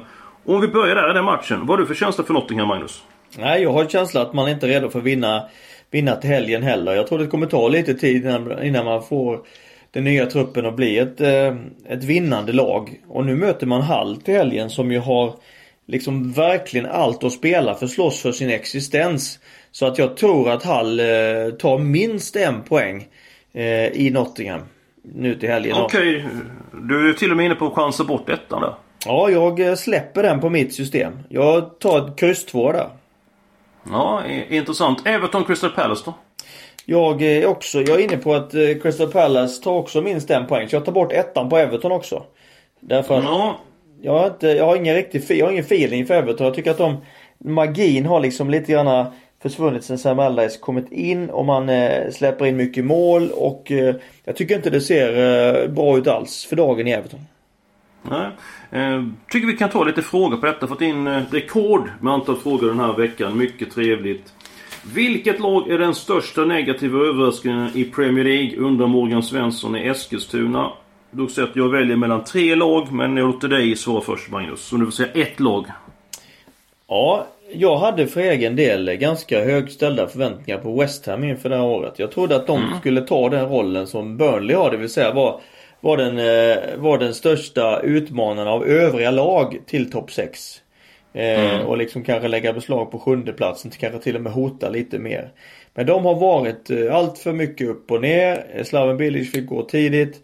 Om 0.46 0.62
vi 0.62 0.68
börjar 0.68 0.96
där 0.96 1.12
i 1.12 1.13
den 1.13 1.25
matchen. 1.25 1.60
Vad 1.60 1.70
har 1.70 1.78
du 1.78 1.86
för 1.86 1.94
känsla 1.94 2.24
för 2.24 2.34
Nottingham, 2.34 2.68
Magnus? 2.68 3.04
Nej, 3.38 3.62
jag 3.62 3.74
har 3.74 3.84
en 3.84 3.89
känsla 3.89 4.22
att 4.22 4.34
man 4.34 4.50
inte 4.50 4.66
är 4.66 4.70
redo 4.70 4.89
för 4.89 5.00
att 5.00 5.06
vinna, 5.06 5.44
vinna 5.92 6.16
till 6.16 6.30
helgen 6.30 6.63
heller. 6.63 6.96
Jag 6.96 7.08
tror 7.08 7.20
det 7.20 7.28
kommer 7.28 7.48
ta 7.48 7.68
lite 7.68 7.94
tid 7.94 8.25
innan, 8.25 8.63
innan 8.63 8.86
man 8.86 9.04
får 9.04 9.39
den 9.92 10.04
nya 10.04 10.25
truppen 10.25 10.66
att 10.66 10.75
bli 10.75 10.98
ett, 10.98 11.22
eh, 11.22 11.56
ett 11.88 12.04
vinnande 12.04 12.54
lag. 12.54 13.01
Och 13.08 13.25
nu 13.25 13.36
möter 13.36 13.68
man 13.68 13.82
Hall 13.82 14.18
till 14.18 14.34
helgen 14.34 14.70
som 14.70 14.92
ju 14.92 15.00
har 15.00 15.34
liksom 15.89 16.31
verkligen 16.31 16.86
allt 16.86 17.24
att 17.24 17.34
spela 17.34 17.75
för 17.75 17.88
slåss 17.88 18.22
för 18.22 18.31
sin 18.31 18.50
existens. 18.50 19.39
Så 19.72 19.86
att 19.86 19.98
jag 19.98 20.17
tror 20.17 20.50
att 20.50 20.63
Hall 20.63 21.00
eh, 21.00 21.05
tar 21.60 21.77
minst 21.77 22.36
en 22.36 22.63
poäng 22.63 23.08
eh, 23.53 23.88
i 23.88 24.12
Nottingham 24.13 24.62
nu 25.03 25.36
till 25.36 25.50
helgen. 25.50 25.77
Okej, 25.77 26.17
okay. 26.17 26.29
du 26.74 27.10
är 27.10 27.13
till 27.13 27.31
och 27.31 27.38
med 27.38 27.46
inne 27.46 27.55
på 27.55 27.65
att 27.65 27.74
chansa 27.74 28.03
bort 28.03 28.29
ettan 28.29 28.62
där. 28.62 28.74
Ja, 29.05 29.29
jag 29.29 29.60
eh, 29.60 29.75
släpper 29.75 30.24
den 30.24 30.39
på 30.39 30.50
mitt 30.50 30.74
system. 30.74 31.13
Jag 31.29 31.79
tar 31.79 32.08
ett 32.08 32.19
kryss 32.19 32.46
2 32.46 32.72
där. 32.72 32.89
Ja, 33.91 34.24
intressant. 34.50 35.08
Everton 35.08 35.46
Crystal 35.46 35.69
Palace 35.69 36.03
då? 36.05 36.13
Jag 36.86 37.22
är 37.22 37.46
också, 37.46 37.81
jag 37.81 38.00
är 38.00 38.03
inne 38.03 38.17
på 38.17 38.34
att 38.36 38.53
eh, 38.53 38.62
Crystal 38.81 39.12
Palace 39.12 39.63
tar 39.63 39.72
också 39.72 40.01
minst 40.01 40.29
en 40.29 40.48
poäng. 40.48 40.69
Så 40.69 40.75
jag 40.75 40.86
tar 40.86 40.91
bort 40.91 41.12
ettan 41.12 41.50
på 41.50 41.58
Everton 41.58 41.91
också. 41.91 42.24
Därför 42.79 43.17
att 43.17 43.24
ja 43.24 43.60
jag, 44.01 44.20
har 44.20 44.27
inte, 44.27 44.48
jag 44.48 44.65
har 44.65 44.75
ingen 44.75 44.96
riktig 44.96 45.24
jag 45.29 45.46
har 45.46 45.51
ingen 45.51 45.65
feeling 45.65 46.06
för 46.06 46.13
Everton. 46.13 46.46
Jag 46.46 46.56
tycker 46.56 46.72
att 46.72 46.77
de 46.77 46.98
magin 47.38 48.06
har 48.06 48.20
liksom 48.20 48.50
lite 48.50 48.72
grann 48.72 49.06
försvunnit 49.41 49.84
sen 49.84 49.98
Sam 49.98 50.20
Allardyce 50.20 50.60
kommit 50.60 50.91
in 50.91 51.29
och 51.29 51.46
man 51.46 51.70
eh, 51.70 52.12
släpper 52.12 52.46
in 52.46 52.58
mycket 52.58 52.86
mål 52.86 53.32
och 53.32 53.72
eh, 53.72 53.96
jag 54.24 54.36
tycker 54.36 54.56
inte 54.56 54.70
det 54.70 54.82
ser 54.82 55.10
eh, 55.63 55.70
bra 55.70 55.98
ut 55.98 56.08
alls 56.08 56.46
för 56.46 56.56
dagen 56.56 56.88
i 56.88 56.91
Everton. 56.91 57.20
Nej. 58.01 58.29
Eh, 58.72 59.06
tycker 59.32 59.48
vi 59.48 59.58
kan 59.58 59.70
ta 59.70 59.84
lite 59.84 60.01
frågor 60.01 60.38
på 60.38 60.46
detta. 60.46 60.68
Fått 60.68 60.82
in 60.82 61.08
eh, 61.08 61.22
rekord 61.32 61.89
med 62.01 62.13
antal 62.13 62.38
frågor 62.38 62.68
den 62.68 62.79
här 62.79 62.94
veckan. 62.94 63.38
Mycket 63.38 63.72
trevligt. 63.72 64.34
Vilket 64.94 65.39
lag 65.39 65.70
är 65.70 65.77
den 65.77 65.96
största 65.96 66.46
negativa 66.46 67.00
överraskningen 67.00 67.70
i 67.74 67.84
Premier 67.84 68.24
League? 68.24 68.58
Undrar 68.58 68.88
Morgan 68.88 69.24
Svensson 69.24 69.75
i 69.75 69.88
Eskilstuna. 69.88 70.72
Då 71.12 71.28
säger 71.28 71.48
att 71.48 71.56
jag 71.56 71.70
väljer 71.70 71.96
mellan 71.96 72.24
tre 72.24 72.56
lag, 72.56 72.92
men 72.92 73.18
jag 73.18 73.28
låter 73.28 73.48
dig 73.48 73.75
svara 73.75 74.01
först 74.01 74.32
Magnus. 74.32 74.62
Så 74.62 74.78
du 74.78 74.86
får 74.86 74.92
säga 74.92 75.10
ett 75.13 75.39
lag. 75.39 75.66
Ja, 76.88 77.28
jag 77.54 77.78
hade 77.78 78.08
för 78.08 78.22
egen 78.22 78.56
del 78.56 78.96
ganska 78.96 79.44
högställda 79.44 80.08
förväntningar 80.08 80.60
på 80.60 80.80
West 80.80 81.06
Ham 81.06 81.24
inför 81.24 81.50
det 81.50 81.58
här 81.58 81.66
året. 81.66 82.00
Jag 82.00 82.12
trodde 82.12 82.36
att 82.36 82.48
de 82.48 82.63
mm. 82.63 82.80
skulle 82.80 83.01
ta 83.01 83.30
den 83.30 83.50
rollen 83.50 83.88
som 83.88 84.18
Burnley 84.18 84.56
har, 84.56 84.72
det 84.72 84.78
vill 84.78 84.89
säga 84.89 85.13
vara 85.13 85.39
var 85.82 85.98
den, 85.98 86.18
eh, 86.18 86.78
var 86.78 86.98
den 86.98 87.13
största 87.13 87.80
utmanaren 87.80 88.48
av 88.48 88.68
övriga 88.68 89.12
lag 89.12 89.58
till 89.66 89.92
topp 89.92 90.12
6. 90.12 90.62
Eh, 91.13 91.56
mm. 91.56 91.68
Och 91.68 91.78
liksom 91.78 92.04
kanske 92.04 92.28
lägga 92.28 92.54
beslag 92.54 92.92
på 92.92 93.00
sjunde 93.00 93.34
platsen 93.34 93.72
kanske 93.72 94.00
till 94.00 94.16
och 94.16 94.22
med 94.22 94.34
hota 94.34 94.70
lite 94.70 95.00
mer. 95.00 95.32
Men 95.74 95.86
de 95.86 96.06
har 96.06 96.16
varit 96.16 96.70
eh, 96.70 96.96
allt 96.96 97.18
för 97.18 97.34
mycket 97.34 97.68
upp 97.68 97.92
och 97.92 98.02
ner. 98.02 98.46
Eh, 98.54 98.64
Slaven 98.64 98.98
Bilic 98.98 99.32
fick 99.32 99.46
gå 99.46 99.64
tidigt. 99.64 100.24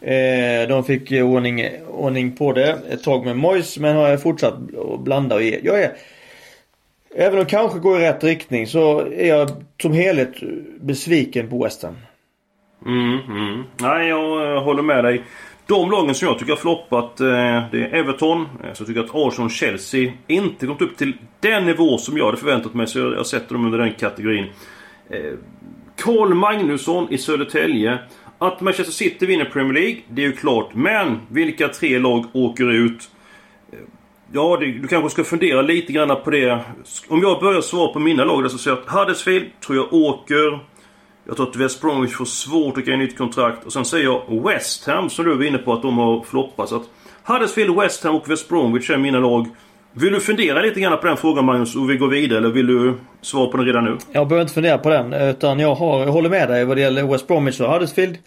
Eh, 0.00 0.68
de 0.68 0.84
fick 0.84 1.12
ordning, 1.12 1.68
ordning 1.88 2.36
på 2.36 2.52
det 2.52 2.78
ett 2.90 3.02
tag 3.02 3.24
med 3.24 3.36
Mois 3.36 3.78
men 3.78 3.96
har 3.96 4.16
fortsatt 4.16 4.54
att 4.54 5.00
blanda 5.00 5.34
och 5.34 5.42
ge. 5.42 5.60
Jag 5.62 5.82
är, 5.82 5.92
även 7.14 7.38
om 7.38 7.44
det 7.44 7.50
kanske 7.50 7.78
går 7.78 8.00
i 8.00 8.04
rätt 8.04 8.24
riktning 8.24 8.66
så 8.66 9.00
är 9.00 9.28
jag 9.28 9.50
som 9.82 9.92
helhet 9.92 10.32
besviken 10.80 11.48
på 11.48 11.64
West 11.64 11.82
Ham. 11.82 11.96
Mm, 12.86 13.18
mm. 13.28 13.62
Nej, 13.80 14.08
jag 14.08 14.60
håller 14.60 14.82
med 14.82 15.04
dig. 15.04 15.22
De 15.66 15.90
lagen 15.90 16.14
som 16.14 16.28
jag 16.28 16.38
tycker 16.38 16.52
har 16.52 16.58
floppat, 16.58 17.16
det 17.16 17.78
är 17.78 17.94
Everton. 17.94 18.48
Så 18.72 18.80
jag 18.82 18.86
tycker 18.88 19.00
att 19.00 19.14
Arsenal 19.14 19.46
och 19.46 19.50
Chelsea 19.50 20.12
inte 20.26 20.66
kommit 20.66 20.82
upp 20.82 20.96
till 20.96 21.12
den 21.40 21.66
nivå 21.66 21.98
som 21.98 22.16
jag 22.16 22.24
hade 22.24 22.36
förväntat 22.36 22.74
mig. 22.74 22.86
Så 22.86 22.98
jag 22.98 23.26
sätter 23.26 23.54
dem 23.54 23.64
under 23.64 23.78
den 23.78 23.92
kategorin. 23.92 24.46
Eh, 25.10 25.38
Carl 25.96 26.34
Magnusson 26.34 27.12
i 27.12 27.18
Södertälje. 27.18 27.98
Att 28.38 28.60
Manchester 28.60 28.92
City 28.92 29.26
vinner 29.26 29.44
Premier 29.44 29.72
League, 29.72 30.00
det 30.08 30.22
är 30.22 30.26
ju 30.26 30.32
klart. 30.32 30.74
Men 30.74 31.20
vilka 31.28 31.68
tre 31.68 31.98
lag 31.98 32.24
åker 32.32 32.72
ut? 32.72 33.10
Eh, 33.72 33.78
ja, 34.32 34.56
du 34.60 34.86
kanske 34.88 35.10
ska 35.10 35.24
fundera 35.24 35.62
lite 35.62 35.92
grann 35.92 36.16
på 36.24 36.30
det. 36.30 36.60
Om 37.08 37.22
jag 37.22 37.40
börjar 37.40 37.60
svara 37.60 37.92
på 37.92 37.98
mina 37.98 38.24
lag 38.24 38.50
så 38.50 38.58
säger 38.58 38.76
jag 38.76 38.84
att 38.84 38.92
Huddersfield 38.92 39.46
tror 39.66 39.76
jag 39.76 39.92
åker. 39.92 40.60
Jag 41.24 41.36
tror 41.36 41.48
att 41.48 41.56
West 41.56 41.80
Bromwich 41.80 42.12
får 42.14 42.24
svårt 42.24 42.78
att 42.78 42.86
ge 42.86 42.96
nytt 42.96 43.18
kontrakt. 43.18 43.64
Och 43.64 43.72
sen 43.72 43.84
säger 43.84 44.04
jag 44.04 44.42
West 44.42 44.86
Ham 44.86 45.10
som 45.10 45.24
du 45.24 45.34
var 45.34 45.44
inne 45.44 45.58
på 45.58 45.72
att 45.72 45.82
de 45.82 45.98
har 45.98 46.22
floppat. 46.22 46.68
Så 46.68 46.76
att 46.76 46.90
Huddersfield, 47.24 47.76
West 47.76 48.04
Ham 48.04 48.14
och 48.14 48.30
West 48.30 48.48
Bromwich 48.48 48.90
är 48.90 48.98
mina 48.98 49.18
lag. 49.18 49.46
Vill 49.98 50.12
du 50.12 50.20
fundera 50.20 50.62
lite 50.62 50.80
grann 50.80 50.98
på 51.00 51.06
den 51.06 51.16
frågan 51.16 51.44
Magnus 51.44 51.76
och 51.76 51.90
vi 51.90 51.96
går 51.96 52.08
vidare 52.08 52.38
eller 52.38 52.48
vill 52.48 52.66
du 52.66 52.94
svara 53.20 53.46
på 53.50 53.56
den 53.56 53.66
redan 53.66 53.84
nu? 53.84 53.98
Jag 54.12 54.28
behöver 54.28 54.42
inte 54.42 54.54
fundera 54.54 54.78
på 54.78 54.88
den 54.88 55.12
utan 55.12 55.58
jag, 55.58 55.74
har, 55.74 56.00
jag 56.00 56.12
håller 56.12 56.30
med 56.30 56.48
dig 56.48 56.64
vad 56.64 56.76
det 56.76 56.80
gäller 56.80 57.02
West 57.02 57.26
Bromwich 57.26 57.60
och 57.60 57.72
Huddersfield. 57.72 58.18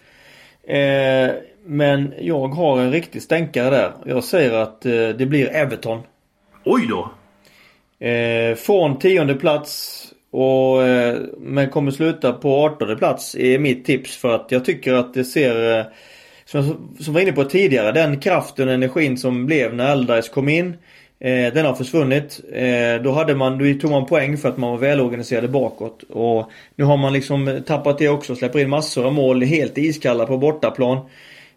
Eh, 0.68 1.34
men 1.66 2.14
jag 2.20 2.48
har 2.48 2.80
en 2.80 2.92
riktig 2.92 3.22
stänkare 3.22 3.70
där. 3.70 3.92
Jag 4.04 4.24
säger 4.24 4.52
att 4.52 4.86
eh, 4.86 4.92
det 4.92 5.26
blir 5.26 5.48
Everton. 5.48 6.00
Oj 6.64 6.86
då! 6.86 7.10
Eh, 8.06 8.54
från 8.54 8.98
tionde 8.98 9.34
plats 9.34 10.04
och, 10.30 10.82
eh, 10.82 11.18
men 11.38 11.70
kommer 11.70 11.90
sluta 11.90 12.32
på 12.32 12.64
18 12.64 12.96
plats 12.96 13.34
är 13.34 13.58
mitt 13.58 13.84
tips 13.84 14.16
för 14.16 14.34
att 14.34 14.46
jag 14.48 14.64
tycker 14.64 14.94
att 14.94 15.14
det 15.14 15.24
ser 15.24 15.78
eh, 15.78 15.84
som 16.44 16.90
jag 16.98 17.12
var 17.12 17.20
inne 17.20 17.32
på 17.32 17.44
tidigare, 17.44 17.92
den 17.92 18.20
kraften 18.20 18.68
och 18.68 18.74
energin 18.74 19.18
som 19.18 19.46
blev 19.46 19.74
när 19.74 19.92
Allardyce 19.92 20.28
kom 20.28 20.48
in. 20.48 20.76
Eh, 21.24 21.52
den 21.54 21.66
har 21.66 21.74
försvunnit. 21.74 22.40
Eh, 22.52 23.02
då, 23.02 23.12
hade 23.12 23.34
man, 23.34 23.58
då 23.58 23.80
tog 23.80 23.90
man 23.90 24.06
poäng 24.06 24.38
för 24.38 24.48
att 24.48 24.56
man 24.56 24.70
var 24.70 24.78
välorganiserade 24.78 25.48
bakåt. 25.48 26.02
Och 26.02 26.50
nu 26.74 26.84
har 26.84 26.96
man 26.96 27.12
liksom 27.12 27.62
tappat 27.66 27.98
det 27.98 28.08
också. 28.08 28.36
Släpper 28.36 28.58
in 28.58 28.70
massor 28.70 29.06
av 29.06 29.14
mål 29.14 29.42
helt 29.42 29.78
iskalla 29.78 30.26
på 30.26 30.38
bortaplan. 30.38 30.98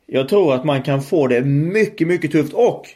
Jag 0.05 0.29
tror 0.29 0.53
att 0.53 0.63
man 0.63 0.81
kan 0.81 1.01
få 1.01 1.27
det 1.27 1.41
mycket, 1.41 2.07
mycket 2.07 2.31
tufft. 2.31 2.53
Och 2.53 2.87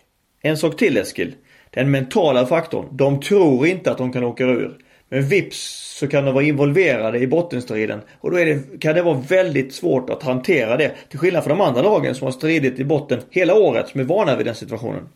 en 0.42 0.58
sak 0.58 0.78
till 0.78 0.98
Eskil. 0.98 1.34
Den 1.70 1.92
mentala 1.92 2.46
faktorn. 2.46 2.86
De 2.92 3.20
tror 3.20 3.68
inte 3.68 3.92
att 3.92 3.98
de 3.98 4.14
kan 4.14 4.24
åka 4.24 4.44
ur. 4.44 4.78
Men 5.10 5.28
vips 5.28 5.94
så 6.00 6.08
kan 6.08 6.26
de 6.26 6.34
vara 6.34 6.44
involverade 6.44 7.20
i 7.20 7.28
bottenstriden. 7.28 8.00
Och 8.20 8.32
då 8.32 8.40
är 8.40 8.46
det, 8.46 8.80
kan 8.80 8.96
det 8.96 9.02
vara 9.02 9.18
väldigt 9.30 9.74
svårt 9.74 10.10
att 10.10 10.24
hantera 10.24 10.78
det. 10.78 10.92
Till 11.10 11.20
skillnad 11.20 11.44
från 11.44 11.58
de 11.58 11.64
andra 11.68 11.82
lagen 11.82 12.16
som 12.16 12.26
har 12.26 12.32
stridit 12.32 12.80
i 12.80 12.86
botten 12.86 13.20
hela 13.30 13.56
året, 13.56 13.90
som 13.90 14.02
är 14.02 14.06
vana 14.06 14.36
vid 14.36 14.46
den 14.46 14.56
situationen. 14.56 15.10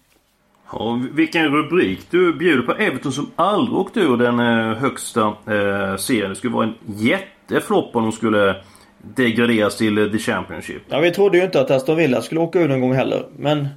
Ja, 0.71 1.01
vilken 1.11 1.51
rubrik 1.51 1.99
du 2.09 2.33
bjuder 2.33 2.61
på. 2.61 2.73
Everton 2.73 3.11
som 3.11 3.31
aldrig 3.35 3.77
åkt 3.77 3.97
ur 3.97 4.17
den 4.17 4.39
eh, 4.39 4.77
högsta 4.77 5.21
eh, 5.27 5.97
serien. 5.97 6.29
Det 6.29 6.35
skulle 6.35 6.53
vara 6.53 6.65
en 6.65 6.73
jätteflopp 6.85 7.95
om 7.95 8.03
de 8.03 8.11
skulle 8.11 8.55
degraderas 9.01 9.77
till 9.77 9.97
eh, 9.97 10.05
The 10.05 10.17
Championship. 10.17 10.81
Ja, 10.89 10.99
vi 10.99 11.11
trodde 11.11 11.37
ju 11.37 11.43
inte 11.43 11.61
att 11.61 11.71
Aston 11.71 11.97
Villa 11.97 12.21
skulle 12.21 12.41
åka 12.41 12.59
ur 12.59 12.67
någon 12.67 12.81
gång 12.81 12.93
heller. 12.93 13.25
Men 13.37 13.67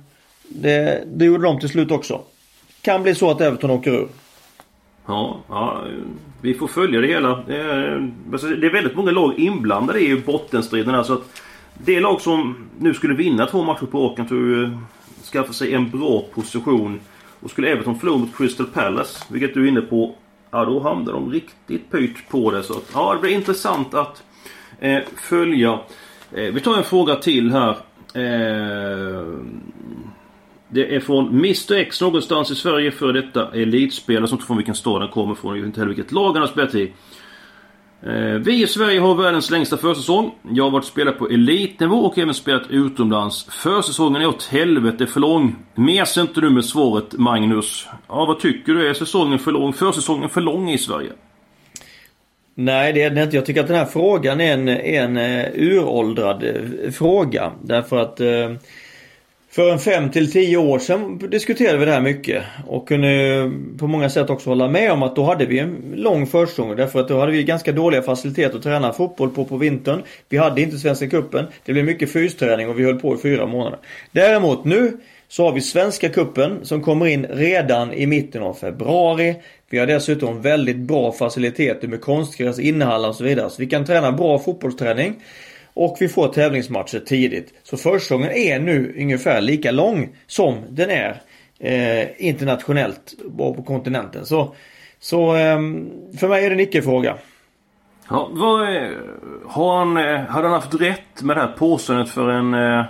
det, 0.49 1.05
det 1.07 1.25
gjorde 1.25 1.43
de 1.43 1.61
till 1.61 1.69
slut 1.69 1.91
också. 1.91 2.21
Kan 2.83 3.03
bli 3.03 3.15
så 3.15 3.31
att 3.31 3.41
Everton 3.41 3.71
åker 3.71 3.91
ur. 3.91 4.09
Ja, 5.07 5.41
ja, 5.49 5.85
vi 6.41 6.55
får 6.55 6.67
följa 6.67 7.01
det 7.01 7.07
hela. 7.07 7.45
Det 7.47 7.57
är, 7.57 8.11
det 8.61 8.67
är 8.67 8.73
väldigt 8.73 8.97
många 8.97 9.11
lag 9.11 9.35
inblandade 9.39 10.01
i 10.01 10.17
bottenstriden. 10.17 10.95
Alltså 10.95 11.13
att 11.13 11.43
det 11.85 12.01
lag 12.01 12.21
som 12.21 12.69
nu 12.79 12.95
skulle 12.95 13.15
vinna 13.15 13.47
två 13.47 13.65
matcher 13.65 13.87
på 13.87 14.09
raken 14.09 14.29
tror 14.29 14.59
jag 14.59 14.71
skaffa 15.25 15.53
sig 15.53 15.75
en 15.75 15.91
bra 15.91 16.25
position. 16.35 17.01
Och 17.41 17.51
skulle 17.51 17.69
Everton 17.69 17.99
förlora 17.99 18.19
mot 18.19 18.37
Crystal 18.37 18.67
Palace, 18.67 19.25
vilket 19.29 19.55
du 19.55 19.65
är 19.65 19.69
inne 19.69 19.81
på, 19.81 20.15
ja 20.51 20.65
då 20.65 20.81
hamnar 20.81 21.13
de 21.13 21.33
riktigt 21.33 21.91
pyrt 21.91 22.29
på 22.29 22.51
det. 22.51 22.63
Så 22.63 22.73
att, 22.73 22.91
ja, 22.95 23.15
det 23.15 23.21
blir 23.21 23.31
intressant 23.31 23.95
att 23.95 24.23
eh, 24.81 25.03
följa. 25.17 25.79
Eh, 26.33 26.53
vi 26.53 26.61
tar 26.61 26.77
en 26.77 26.85
fråga 26.85 27.17
till 27.17 27.53
här. 27.53 27.71
Eh, 28.15 29.27
det 30.69 30.95
är 30.95 31.01
från 31.01 31.29
Mr 31.29 31.73
X 31.73 32.01
någonstans 32.01 32.51
i 32.51 32.55
Sverige 32.55 32.91
för 32.91 33.13
detta 33.13 33.53
elitspelare 33.53 34.29
som 34.29 34.37
inte 34.37 34.47
från 34.47 34.57
vilken 34.57 34.75
stad 34.75 35.01
han 35.03 35.11
kommer 35.11 35.35
från. 35.35 35.55
Jag 35.55 35.63
vet 35.63 35.67
inte 35.67 35.81
heller 35.81 35.95
vilket 35.95 36.13
lag 36.13 36.33
han 36.33 36.41
har 36.41 36.47
spelat 36.47 36.75
i. 36.75 36.93
Eh, 38.07 38.39
vi 38.39 38.63
i 38.63 38.67
Sverige 38.67 39.01
har 39.01 39.15
världens 39.15 39.51
längsta 39.51 39.77
försäsong. 39.77 40.35
Jag 40.51 40.65
har 40.65 40.71
varit 40.71 40.85
spelare 40.85 41.15
på 41.15 41.29
elitnivå 41.29 41.97
och 41.97 42.19
även 42.19 42.35
spelat 42.35 42.71
utomlands. 42.71 43.45
Försäsongen 43.51 44.23
är 44.23 44.27
åt 44.27 44.45
helvete 44.45 45.07
för 45.07 45.21
lång. 45.21 45.57
Mes 45.75 46.19
inte 46.19 46.41
du 46.41 46.51
med 46.51 46.65
svaret 46.65 47.13
Magnus. 47.13 47.87
Ja, 48.09 48.25
vad 48.25 48.41
tycker 48.41 48.73
du? 48.73 48.89
Är 48.89 48.95
säsongen 48.95 49.39
för 49.39 49.53
lång? 49.53 49.73
Försäsongen 49.73 50.29
för 50.29 50.41
lång 50.41 50.71
i 50.71 50.79
Sverige? 50.79 51.11
Nej 52.55 52.93
det 52.93 53.03
är 53.03 53.11
det 53.11 53.23
inte. 53.23 53.37
Jag 53.37 53.47
tycker 53.47 53.61
att 53.61 53.67
den 53.67 53.77
här 53.77 53.85
frågan 53.85 54.41
är 54.41 54.55
en, 54.55 54.69
en 54.69 55.17
eh, 55.17 55.47
uråldrad 55.55 56.45
eh, 56.45 56.91
fråga. 56.91 57.53
Därför 57.63 57.97
att 57.97 58.21
för 59.55 59.71
en 59.71 59.79
5 59.79 60.11
till 60.11 60.33
10 60.33 60.57
år 60.57 60.79
sedan 60.79 61.19
diskuterade 61.19 61.79
vi 61.79 61.85
det 61.85 61.91
här 61.91 62.01
mycket. 62.01 62.43
Och 62.67 62.89
kunde 62.89 63.51
på 63.79 63.87
många 63.87 64.11
sätt 64.11 64.31
också 64.31 64.51
hålla 64.51 64.69
med 64.69 64.93
om 64.93 65.03
att 65.03 65.17
då 65.17 65.23
hade 65.25 65.47
vi 65.47 65.59
en 65.59 65.93
lång 65.97 66.27
försäsong. 66.27 66.77
Därför 66.77 67.01
att 67.01 67.09
då 67.09 67.19
hade 67.21 67.33
vi 67.33 67.45
ganska 67.45 67.73
dåliga 67.73 68.03
faciliteter 68.03 68.57
att 68.57 68.63
träna 68.63 68.93
fotboll 68.93 69.31
på 69.31 69.45
på 69.45 69.57
vintern. 69.57 70.03
Vi 70.29 70.37
hade 70.37 70.63
inte 70.63 70.79
Svenska 70.79 71.09
Kuppen. 71.09 71.47
Det 71.65 71.73
blev 71.73 71.85
mycket 71.85 72.13
fysträning 72.13 72.69
och 72.69 72.79
vi 72.79 72.85
höll 72.85 73.01
på 73.01 73.15
i 73.15 73.19
fyra 73.19 73.47
månader. 73.47 73.79
Däremot 74.13 74.65
nu 74.65 74.97
så 75.29 75.45
har 75.45 75.53
vi 75.53 75.61
Svenska 75.61 76.09
Kuppen 76.09 76.59
som 76.63 76.83
kommer 76.83 77.07
in 77.07 77.27
redan 77.31 77.93
i 77.93 78.07
mitten 78.07 78.43
av 78.43 78.55
februari. 78.55 79.35
Vi 79.71 79.79
har 79.79 79.87
dessutom 79.87 80.43
väldigt 80.43 80.77
bra 80.77 81.13
faciliteter 81.13 81.89
med 81.89 82.01
konstgräs, 82.01 82.59
innehallar 82.59 83.09
och 83.09 83.17
så 83.17 83.25
vidare. 83.25 83.51
Så 83.51 83.57
vi 83.63 83.67
kan 83.67 83.87
träna 83.87 84.13
bra 84.13 84.39
fotbollsträning. 84.39 85.15
Och 85.75 85.97
vi 86.01 86.09
får 86.09 86.29
tävlingsmatcher 86.29 86.99
tidigt. 86.99 87.55
Så 87.63 87.77
försäsongen 87.77 88.31
är 88.31 88.59
nu 88.59 88.95
ungefär 88.99 89.41
lika 89.41 89.71
lång 89.71 90.17
som 90.27 90.63
den 90.69 90.91
är 90.91 91.23
eh, 91.59 92.27
internationellt 92.27 93.15
på, 93.39 93.63
kontinenten. 93.63 94.27
Så, 94.27 94.55
så 94.99 95.37
eh, 95.37 95.59
för 96.21 96.29
mig 96.29 96.45
är 96.45 96.51
det 96.51 96.57
en 96.57 96.61
icke-fråga. 96.61 97.17
Ja, 98.09 98.29
vad, 98.33 98.69
har 99.47 99.79
han, 99.79 99.97
eh, 99.97 100.21
hade 100.21 100.49
han 100.49 100.61
haft 100.61 100.75
rätt 100.75 101.23
med 101.23 101.37
det 101.37 101.41
här 101.41 101.53
påståendet 101.59 102.09
för 102.09 102.29
en 102.29 102.55
eh, 102.55 102.85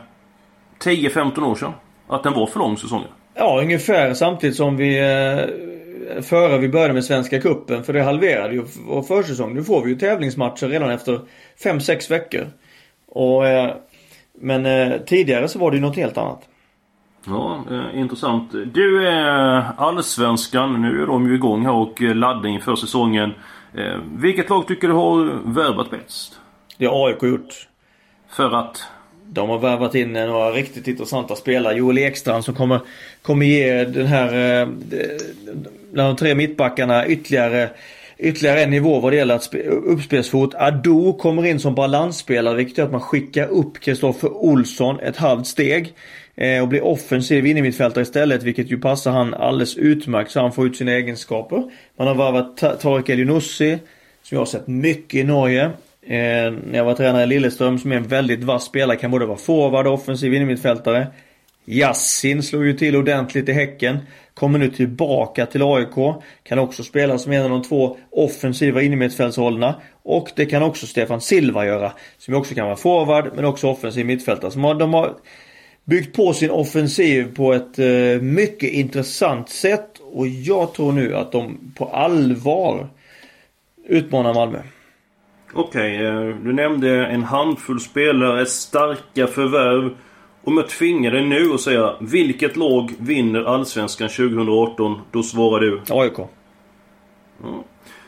10-15 0.84 1.44
år 1.44 1.54
sedan? 1.54 1.72
Att 2.08 2.22
den 2.22 2.32
var 2.32 2.46
för 2.46 2.58
lång 2.58 2.76
säsongen? 2.76 3.08
Ja, 3.34 3.60
ungefär 3.62 4.14
samtidigt 4.14 4.56
som 4.56 4.76
vi 4.76 4.98
eh, 4.98 6.22
före 6.22 6.58
vi 6.58 6.68
började 6.68 6.94
med 6.94 7.04
Svenska 7.04 7.40
Cupen 7.40 7.84
För 7.84 7.92
det 7.92 8.02
halverade 8.02 8.54
ju 8.54 8.64
vår 8.86 9.02
försäsong. 9.02 9.54
Nu 9.54 9.64
får 9.64 9.84
vi 9.84 9.90
ju 9.90 9.96
tävlingsmatcher 9.96 10.68
redan 10.68 10.90
efter 10.90 11.20
5-6 11.62 12.10
veckor. 12.10 12.46
Och, 13.14 13.46
eh, 13.46 13.74
men 14.40 14.66
eh, 14.66 14.98
tidigare 15.06 15.48
så 15.48 15.58
var 15.58 15.70
det 15.70 15.76
ju 15.76 15.80
något 15.82 15.96
helt 15.96 16.18
annat. 16.18 16.42
Ja, 17.26 17.64
eh, 17.70 18.00
intressant. 18.00 18.52
Du, 18.74 19.08
eh, 19.08 19.80
Allsvenskan. 19.80 20.82
Nu 20.82 21.02
är 21.02 21.06
de 21.06 21.28
ju 21.28 21.34
igång 21.34 21.64
här 21.64 21.72
och 21.72 22.00
laddar 22.00 22.48
inför 22.48 22.76
säsongen. 22.76 23.32
Eh, 23.74 24.00
vilket 24.16 24.50
lag 24.50 24.68
tycker 24.68 24.88
du 24.88 24.94
har 24.94 25.24
värvat 25.54 25.90
bäst? 25.90 26.40
Det 26.78 26.86
har 26.86 27.08
AIK 27.08 27.22
gjort. 27.22 27.68
För 28.30 28.50
att... 28.50 28.86
De 29.26 29.48
har 29.48 29.58
värvat 29.58 29.94
in 29.94 30.12
några 30.12 30.50
riktigt 30.50 30.88
intressanta 30.88 31.36
spelare. 31.36 31.74
Joel 31.74 31.98
Ekstrand 31.98 32.44
som 32.44 32.54
kommer, 32.54 32.80
kommer 33.22 33.46
ge 33.46 33.84
den 33.84 34.06
här, 34.06 34.60
eh, 34.62 34.68
de 35.92 36.16
tre 36.16 36.34
mittbackarna 36.34 37.06
ytterligare 37.06 37.70
Ytterligare 38.18 38.62
en 38.62 38.70
nivå 38.70 39.00
vad 39.00 39.12
det 39.12 39.16
gäller 39.16 39.34
att 39.34 39.54
uppspelsfot. 39.84 40.54
Ado 40.54 41.12
kommer 41.12 41.46
in 41.46 41.60
som 41.60 41.74
balansspelare 41.74 42.56
vilket 42.56 42.78
gör 42.78 42.84
att 42.84 42.92
man 42.92 43.00
skickar 43.00 43.48
upp 43.48 43.80
Kristoffer 43.80 44.32
Olsson 44.32 45.00
ett 45.00 45.16
halvt 45.16 45.46
steg. 45.46 45.92
Eh, 46.36 46.62
och 46.62 46.68
blir 46.68 46.84
offensiv 46.84 47.46
innermittfältare 47.46 48.02
istället 48.02 48.42
vilket 48.42 48.70
ju 48.70 48.80
passar 48.80 49.10
han 49.10 49.34
alldeles 49.34 49.76
utmärkt 49.76 50.30
så 50.30 50.40
han 50.40 50.52
får 50.52 50.66
ut 50.66 50.76
sina 50.76 50.92
egenskaper. 50.92 51.70
Man 51.96 52.06
har 52.06 52.14
varvat 52.14 52.80
Tarek 52.80 53.08
Elionossi 53.08 53.78
som 54.22 54.34
jag 54.34 54.40
har 54.40 54.46
sett 54.46 54.66
mycket 54.66 55.14
i 55.14 55.24
Norge. 55.24 55.64
Eh, 56.06 56.52
när 56.66 56.74
jag 56.74 56.84
var 56.84 56.94
tränare 56.94 57.22
i 57.22 57.26
Lilleström 57.26 57.78
som 57.78 57.92
är 57.92 57.96
en 57.96 58.08
väldigt 58.08 58.44
vass 58.44 58.64
spelare. 58.64 58.96
Kan 58.96 59.10
både 59.10 59.26
vara 59.26 59.38
forward 59.38 59.86
och 59.86 59.92
offensiv 59.92 60.34
innermittfältare. 60.34 61.06
Yassin 61.64 62.42
slog 62.42 62.66
ju 62.66 62.72
till 62.72 62.96
ordentligt 62.96 63.48
i 63.48 63.52
Häcken. 63.52 63.98
Kommer 64.34 64.58
nu 64.58 64.70
tillbaka 64.70 65.46
till 65.46 65.62
AIK. 65.62 66.16
Kan 66.42 66.58
också 66.58 66.82
spela 66.82 67.18
som 67.18 67.32
en 67.32 67.42
av 67.42 67.50
de 67.50 67.62
två 67.62 67.96
offensiva 68.10 68.82
innermittfältsrollerna. 68.82 69.74
Och 70.02 70.30
det 70.36 70.46
kan 70.46 70.62
också 70.62 70.86
Stefan 70.86 71.20
Silva 71.20 71.66
göra. 71.66 71.92
Som 72.18 72.34
ju 72.34 72.40
också 72.40 72.54
kan 72.54 72.66
vara 72.66 72.76
forward 72.76 73.30
men 73.34 73.44
också 73.44 73.68
offensiv 73.68 74.06
mittfältare. 74.06 74.50
Som 74.50 74.62
de 74.62 74.94
har 74.94 75.14
byggt 75.84 76.16
på 76.16 76.32
sin 76.32 76.50
offensiv 76.50 77.34
på 77.34 77.52
ett 77.52 77.78
eh, 77.78 78.22
mycket 78.22 78.70
intressant 78.70 79.48
sätt. 79.48 79.90
Och 80.12 80.26
jag 80.26 80.74
tror 80.74 80.92
nu 80.92 81.16
att 81.16 81.32
de 81.32 81.72
på 81.76 81.84
allvar 81.84 82.88
utmanar 83.88 84.34
Malmö. 84.34 84.58
Okej, 85.52 85.96
okay, 85.96 86.32
du 86.44 86.52
nämnde 86.52 87.06
en 87.06 87.22
handfull 87.22 87.80
spelare, 87.80 88.46
starka 88.46 89.26
förvärv. 89.26 89.90
Om 90.46 90.56
jag 90.56 90.68
tvingar 90.68 91.10
dig 91.10 91.26
nu 91.26 91.54
att 91.54 91.60
säga 91.60 91.94
vilket 92.00 92.56
lag 92.56 92.94
vinner 92.98 93.44
Allsvenskan 93.44 94.08
2018? 94.08 95.00
Då 95.10 95.22
svarar 95.22 95.60
du. 95.60 95.80
AIK. 95.88 96.16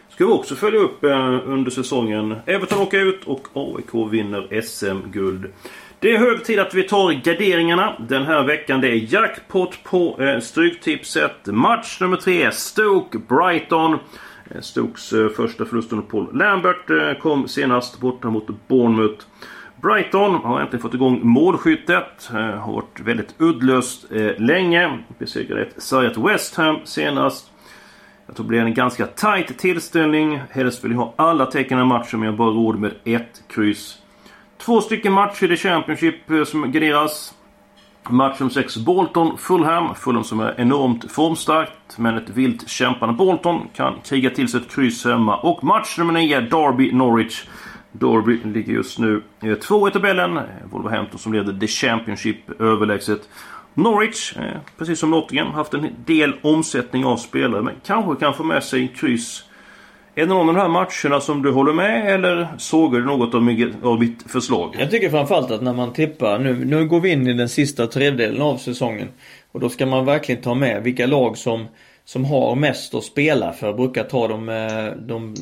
Ska 0.08 0.26
vi 0.26 0.32
också 0.32 0.54
följa 0.54 0.80
upp 0.80 1.04
eh, 1.04 1.40
under 1.46 1.70
säsongen. 1.70 2.36
Everton 2.46 2.78
åker 2.78 3.06
ut 3.06 3.24
och 3.24 3.48
AIK 3.54 4.12
vinner 4.12 4.60
SM-guld. 4.62 5.52
Det 6.00 6.14
är 6.14 6.18
hög 6.18 6.44
tid 6.44 6.58
att 6.58 6.74
vi 6.74 6.82
tar 6.82 7.12
garderingarna 7.12 7.96
den 8.08 8.22
här 8.22 8.44
veckan. 8.44 8.80
Det 8.80 8.88
är 8.88 9.14
jackpot 9.14 9.84
på 9.84 10.22
eh, 10.22 10.40
Stryktipset. 10.40 11.46
Match 11.46 12.00
nummer 12.00 12.16
tre, 12.16 12.50
Stoke-Brighton. 12.50 13.98
Eh, 14.50 14.60
Stokes 14.60 15.10
första 15.36 15.64
förlust 15.64 15.92
under 15.92 16.06
Paul 16.06 16.38
Lambert 16.38 17.20
kom 17.20 17.48
senast 17.48 18.00
borta 18.00 18.30
mot 18.30 18.68
Bournemouth. 18.68 19.24
Brighton 19.82 20.34
har 20.34 20.60
äntligen 20.60 20.82
fått 20.82 20.94
igång 20.94 21.20
målskyttet. 21.22 22.30
Eh, 22.34 22.36
har 22.38 22.72
varit 22.72 23.00
väldigt 23.00 23.34
uddlöst 23.38 24.12
eh, 24.12 24.30
länge. 24.38 24.98
Besegrade 25.18 25.62
ett 25.62 25.82
sargat 25.82 26.16
West 26.16 26.54
Ham 26.54 26.76
senast. 26.84 27.50
Jag 28.26 28.36
tror 28.36 28.44
det 28.44 28.48
blir 28.48 28.60
en 28.60 28.74
ganska 28.74 29.06
tight 29.06 29.58
tillställning. 29.58 30.40
Helst 30.50 30.84
vill 30.84 30.92
jag 30.92 30.98
ha 30.98 31.14
alla 31.16 31.46
tecken 31.46 31.78
i 31.78 31.84
matchen 31.84 32.20
men 32.20 32.22
jag 32.22 32.32
har 32.32 32.38
bara 32.38 32.50
råd 32.50 32.78
med 32.78 32.92
ett 33.04 33.42
kryss. 33.48 33.98
Två 34.58 34.80
stycken 34.80 35.12
matcher 35.12 35.52
i 35.52 35.56
Championship 35.56 36.30
eh, 36.30 36.44
som 36.44 36.72
garderas. 36.72 37.34
Match 38.08 38.40
om 38.40 38.50
6 38.50 38.76
Bolton 38.76 39.38
Fulham. 39.38 39.94
Fulham 39.94 40.24
som 40.24 40.40
är 40.40 40.60
enormt 40.60 41.12
formstarkt. 41.12 41.98
Men 41.98 42.16
ett 42.16 42.28
vilt 42.28 42.68
kämpande 42.68 43.14
Bolton 43.14 43.68
kan 43.74 43.94
kriga 44.04 44.30
till 44.30 44.48
sig 44.48 44.60
ett 44.60 44.70
kryss 44.70 45.04
hemma. 45.04 45.36
Och 45.36 45.64
match 45.64 45.98
nummer 45.98 46.12
9 46.12 46.40
Derby 46.40 46.92
Norwich. 46.92 47.44
Derby 48.00 48.40
ligger 48.44 48.72
just 48.72 48.98
nu 48.98 49.22
eh, 49.42 49.54
två 49.54 49.88
i 49.88 49.90
tabellen. 49.90 50.40
Wolverhampton 50.70 51.18
som 51.18 51.32
leder 51.32 51.60
The 51.60 51.66
Championship 51.66 52.60
överlägset. 52.60 53.28
Norwich, 53.74 54.36
eh, 54.36 54.60
precis 54.78 54.98
som 54.98 55.10
Nottingham, 55.10 55.52
haft 55.52 55.74
en 55.74 55.88
del 56.06 56.32
omsättning 56.42 57.04
av 57.04 57.16
spelare 57.16 57.62
men 57.62 57.74
kanske 57.86 58.24
kan 58.24 58.34
få 58.34 58.44
med 58.44 58.64
sig 58.64 58.88
kryss. 58.88 59.44
Är 60.14 60.20
det 60.20 60.26
någon 60.26 60.48
av 60.48 60.54
de 60.54 60.60
här 60.60 60.68
matcherna 60.68 61.20
som 61.20 61.42
du 61.42 61.50
håller 61.50 61.72
med 61.72 62.14
eller 62.14 62.48
sågar 62.58 63.00
du 63.00 63.06
något 63.06 63.34
av 63.34 63.42
mitt, 63.98 64.30
förslag? 64.30 64.76
Jag 64.78 64.90
tycker 64.90 65.10
framförallt 65.10 65.50
att 65.50 65.62
när 65.62 65.72
man 65.72 65.92
tippar, 65.92 66.38
nu, 66.38 66.64
nu 66.64 66.88
går 66.88 67.00
vi 67.00 67.12
in 67.12 67.26
i 67.26 67.32
den 67.32 67.48
sista 67.48 67.86
tredjedelen 67.86 68.42
av 68.42 68.56
säsongen. 68.56 69.08
Och 69.52 69.60
då 69.60 69.68
ska 69.68 69.86
man 69.86 70.04
verkligen 70.04 70.42
ta 70.42 70.54
med 70.54 70.82
vilka 70.82 71.06
lag 71.06 71.38
som, 71.38 71.66
som 72.04 72.24
har 72.24 72.54
mest 72.54 72.94
att 72.94 73.04
spela 73.04 73.52
för. 73.52 73.72
Brukar 73.72 74.04
ta 74.04 74.28
de, 74.28 74.48
eh, 74.48 75.06
de, 75.06 75.34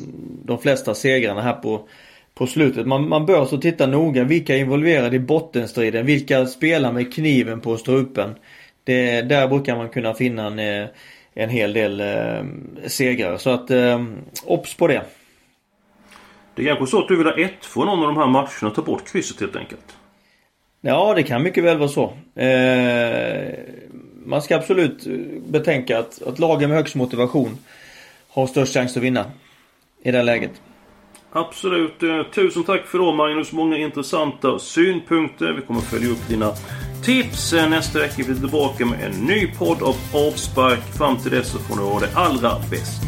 de 0.45 0.57
flesta 0.57 0.93
segrarna 0.93 1.41
här 1.41 1.53
på, 1.53 1.87
på 2.35 2.47
slutet. 2.47 2.87
Man, 2.87 3.09
man 3.09 3.25
bör 3.25 3.45
så 3.45 3.57
titta 3.57 3.87
noga 3.87 4.23
vilka 4.23 4.55
är 4.55 4.59
involverade 4.59 5.15
i 5.15 5.19
bottenstriden. 5.19 6.05
Vilka 6.05 6.45
spelar 6.45 6.91
med 6.91 7.13
kniven 7.13 7.61
på 7.61 7.77
strupen. 7.77 8.35
Det, 8.83 9.21
där 9.21 9.47
brukar 9.47 9.75
man 9.75 9.89
kunna 9.89 10.13
finna 10.13 10.47
en, 10.47 10.59
eh, 10.59 10.87
en 11.33 11.49
hel 11.49 11.73
del 11.73 11.99
eh, 12.01 12.43
segrar. 12.87 13.37
Så 13.37 13.49
att 13.49 13.71
eh, 13.71 14.03
obs 14.45 14.73
på 14.73 14.87
det. 14.87 15.01
Det 16.55 16.61
är 16.61 16.67
kanske 16.67 16.87
så 16.87 17.01
att 17.01 17.07
du 17.07 17.17
vill 17.17 17.25
ha 17.25 17.37
ett 17.37 17.65
från 17.65 17.85
någon 17.85 17.99
av 17.99 18.05
de 18.05 18.17
här 18.17 18.27
matcherna 18.27 18.67
och 18.67 18.75
ta 18.75 18.81
bort 18.81 19.11
krysset 19.11 19.39
helt 19.39 19.55
enkelt. 19.55 19.97
Ja, 20.81 21.13
det 21.15 21.23
kan 21.23 21.43
mycket 21.43 21.63
väl 21.63 21.77
vara 21.77 21.89
så. 21.89 22.13
Eh, 22.41 23.53
man 24.25 24.41
ska 24.41 24.55
absolut 24.55 25.07
betänka 25.47 25.99
att, 25.99 26.21
att 26.21 26.39
lagen 26.39 26.69
med 26.69 26.77
högst 26.77 26.95
motivation 26.95 27.57
har 28.29 28.47
störst 28.47 28.73
chans 28.73 28.97
att 28.97 29.03
vinna 29.03 29.25
i 30.03 30.11
det 30.11 30.17
här 30.17 30.25
läget. 30.25 30.51
Absolut. 31.37 32.03
Eh, 32.03 32.23
tusen 32.23 32.63
tack 32.63 32.85
för 32.85 32.97
då 32.97 33.13
Magnus. 33.13 33.51
Många 33.51 33.77
intressanta 33.77 34.59
synpunkter. 34.59 35.53
Vi 35.53 35.61
kommer 35.61 35.81
följa 35.81 36.09
upp 36.09 36.27
dina 36.27 36.51
tips. 37.03 37.53
Eh, 37.53 37.69
nästa 37.69 37.99
vecka 37.99 38.21
är 38.21 38.25
vi 38.25 38.39
tillbaka 38.39 38.85
med 38.85 39.03
en 39.03 39.25
ny 39.25 39.47
podd 39.47 39.83
av 39.83 39.95
Avspark. 40.13 40.79
Fram 40.97 41.17
till 41.17 41.31
dess 41.31 41.51
så 41.51 41.59
får 41.59 41.75
ni 41.75 41.81
ha 41.81 41.99
det 41.99 42.09
allra 42.15 42.49
bäst. 42.71 43.01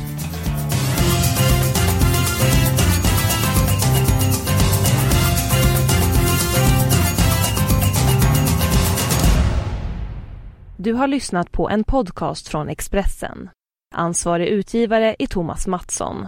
Du 10.78 10.94
har 10.94 11.08
lyssnat 11.08 11.52
på 11.52 11.70
en 11.70 11.84
podcast 11.84 12.48
från 12.48 12.70
Expressen. 12.70 13.50
Ansvarig 13.96 14.48
utgivare 14.48 15.16
är 15.20 15.28
Thomas 15.28 15.68
Mattsson. 15.68 16.28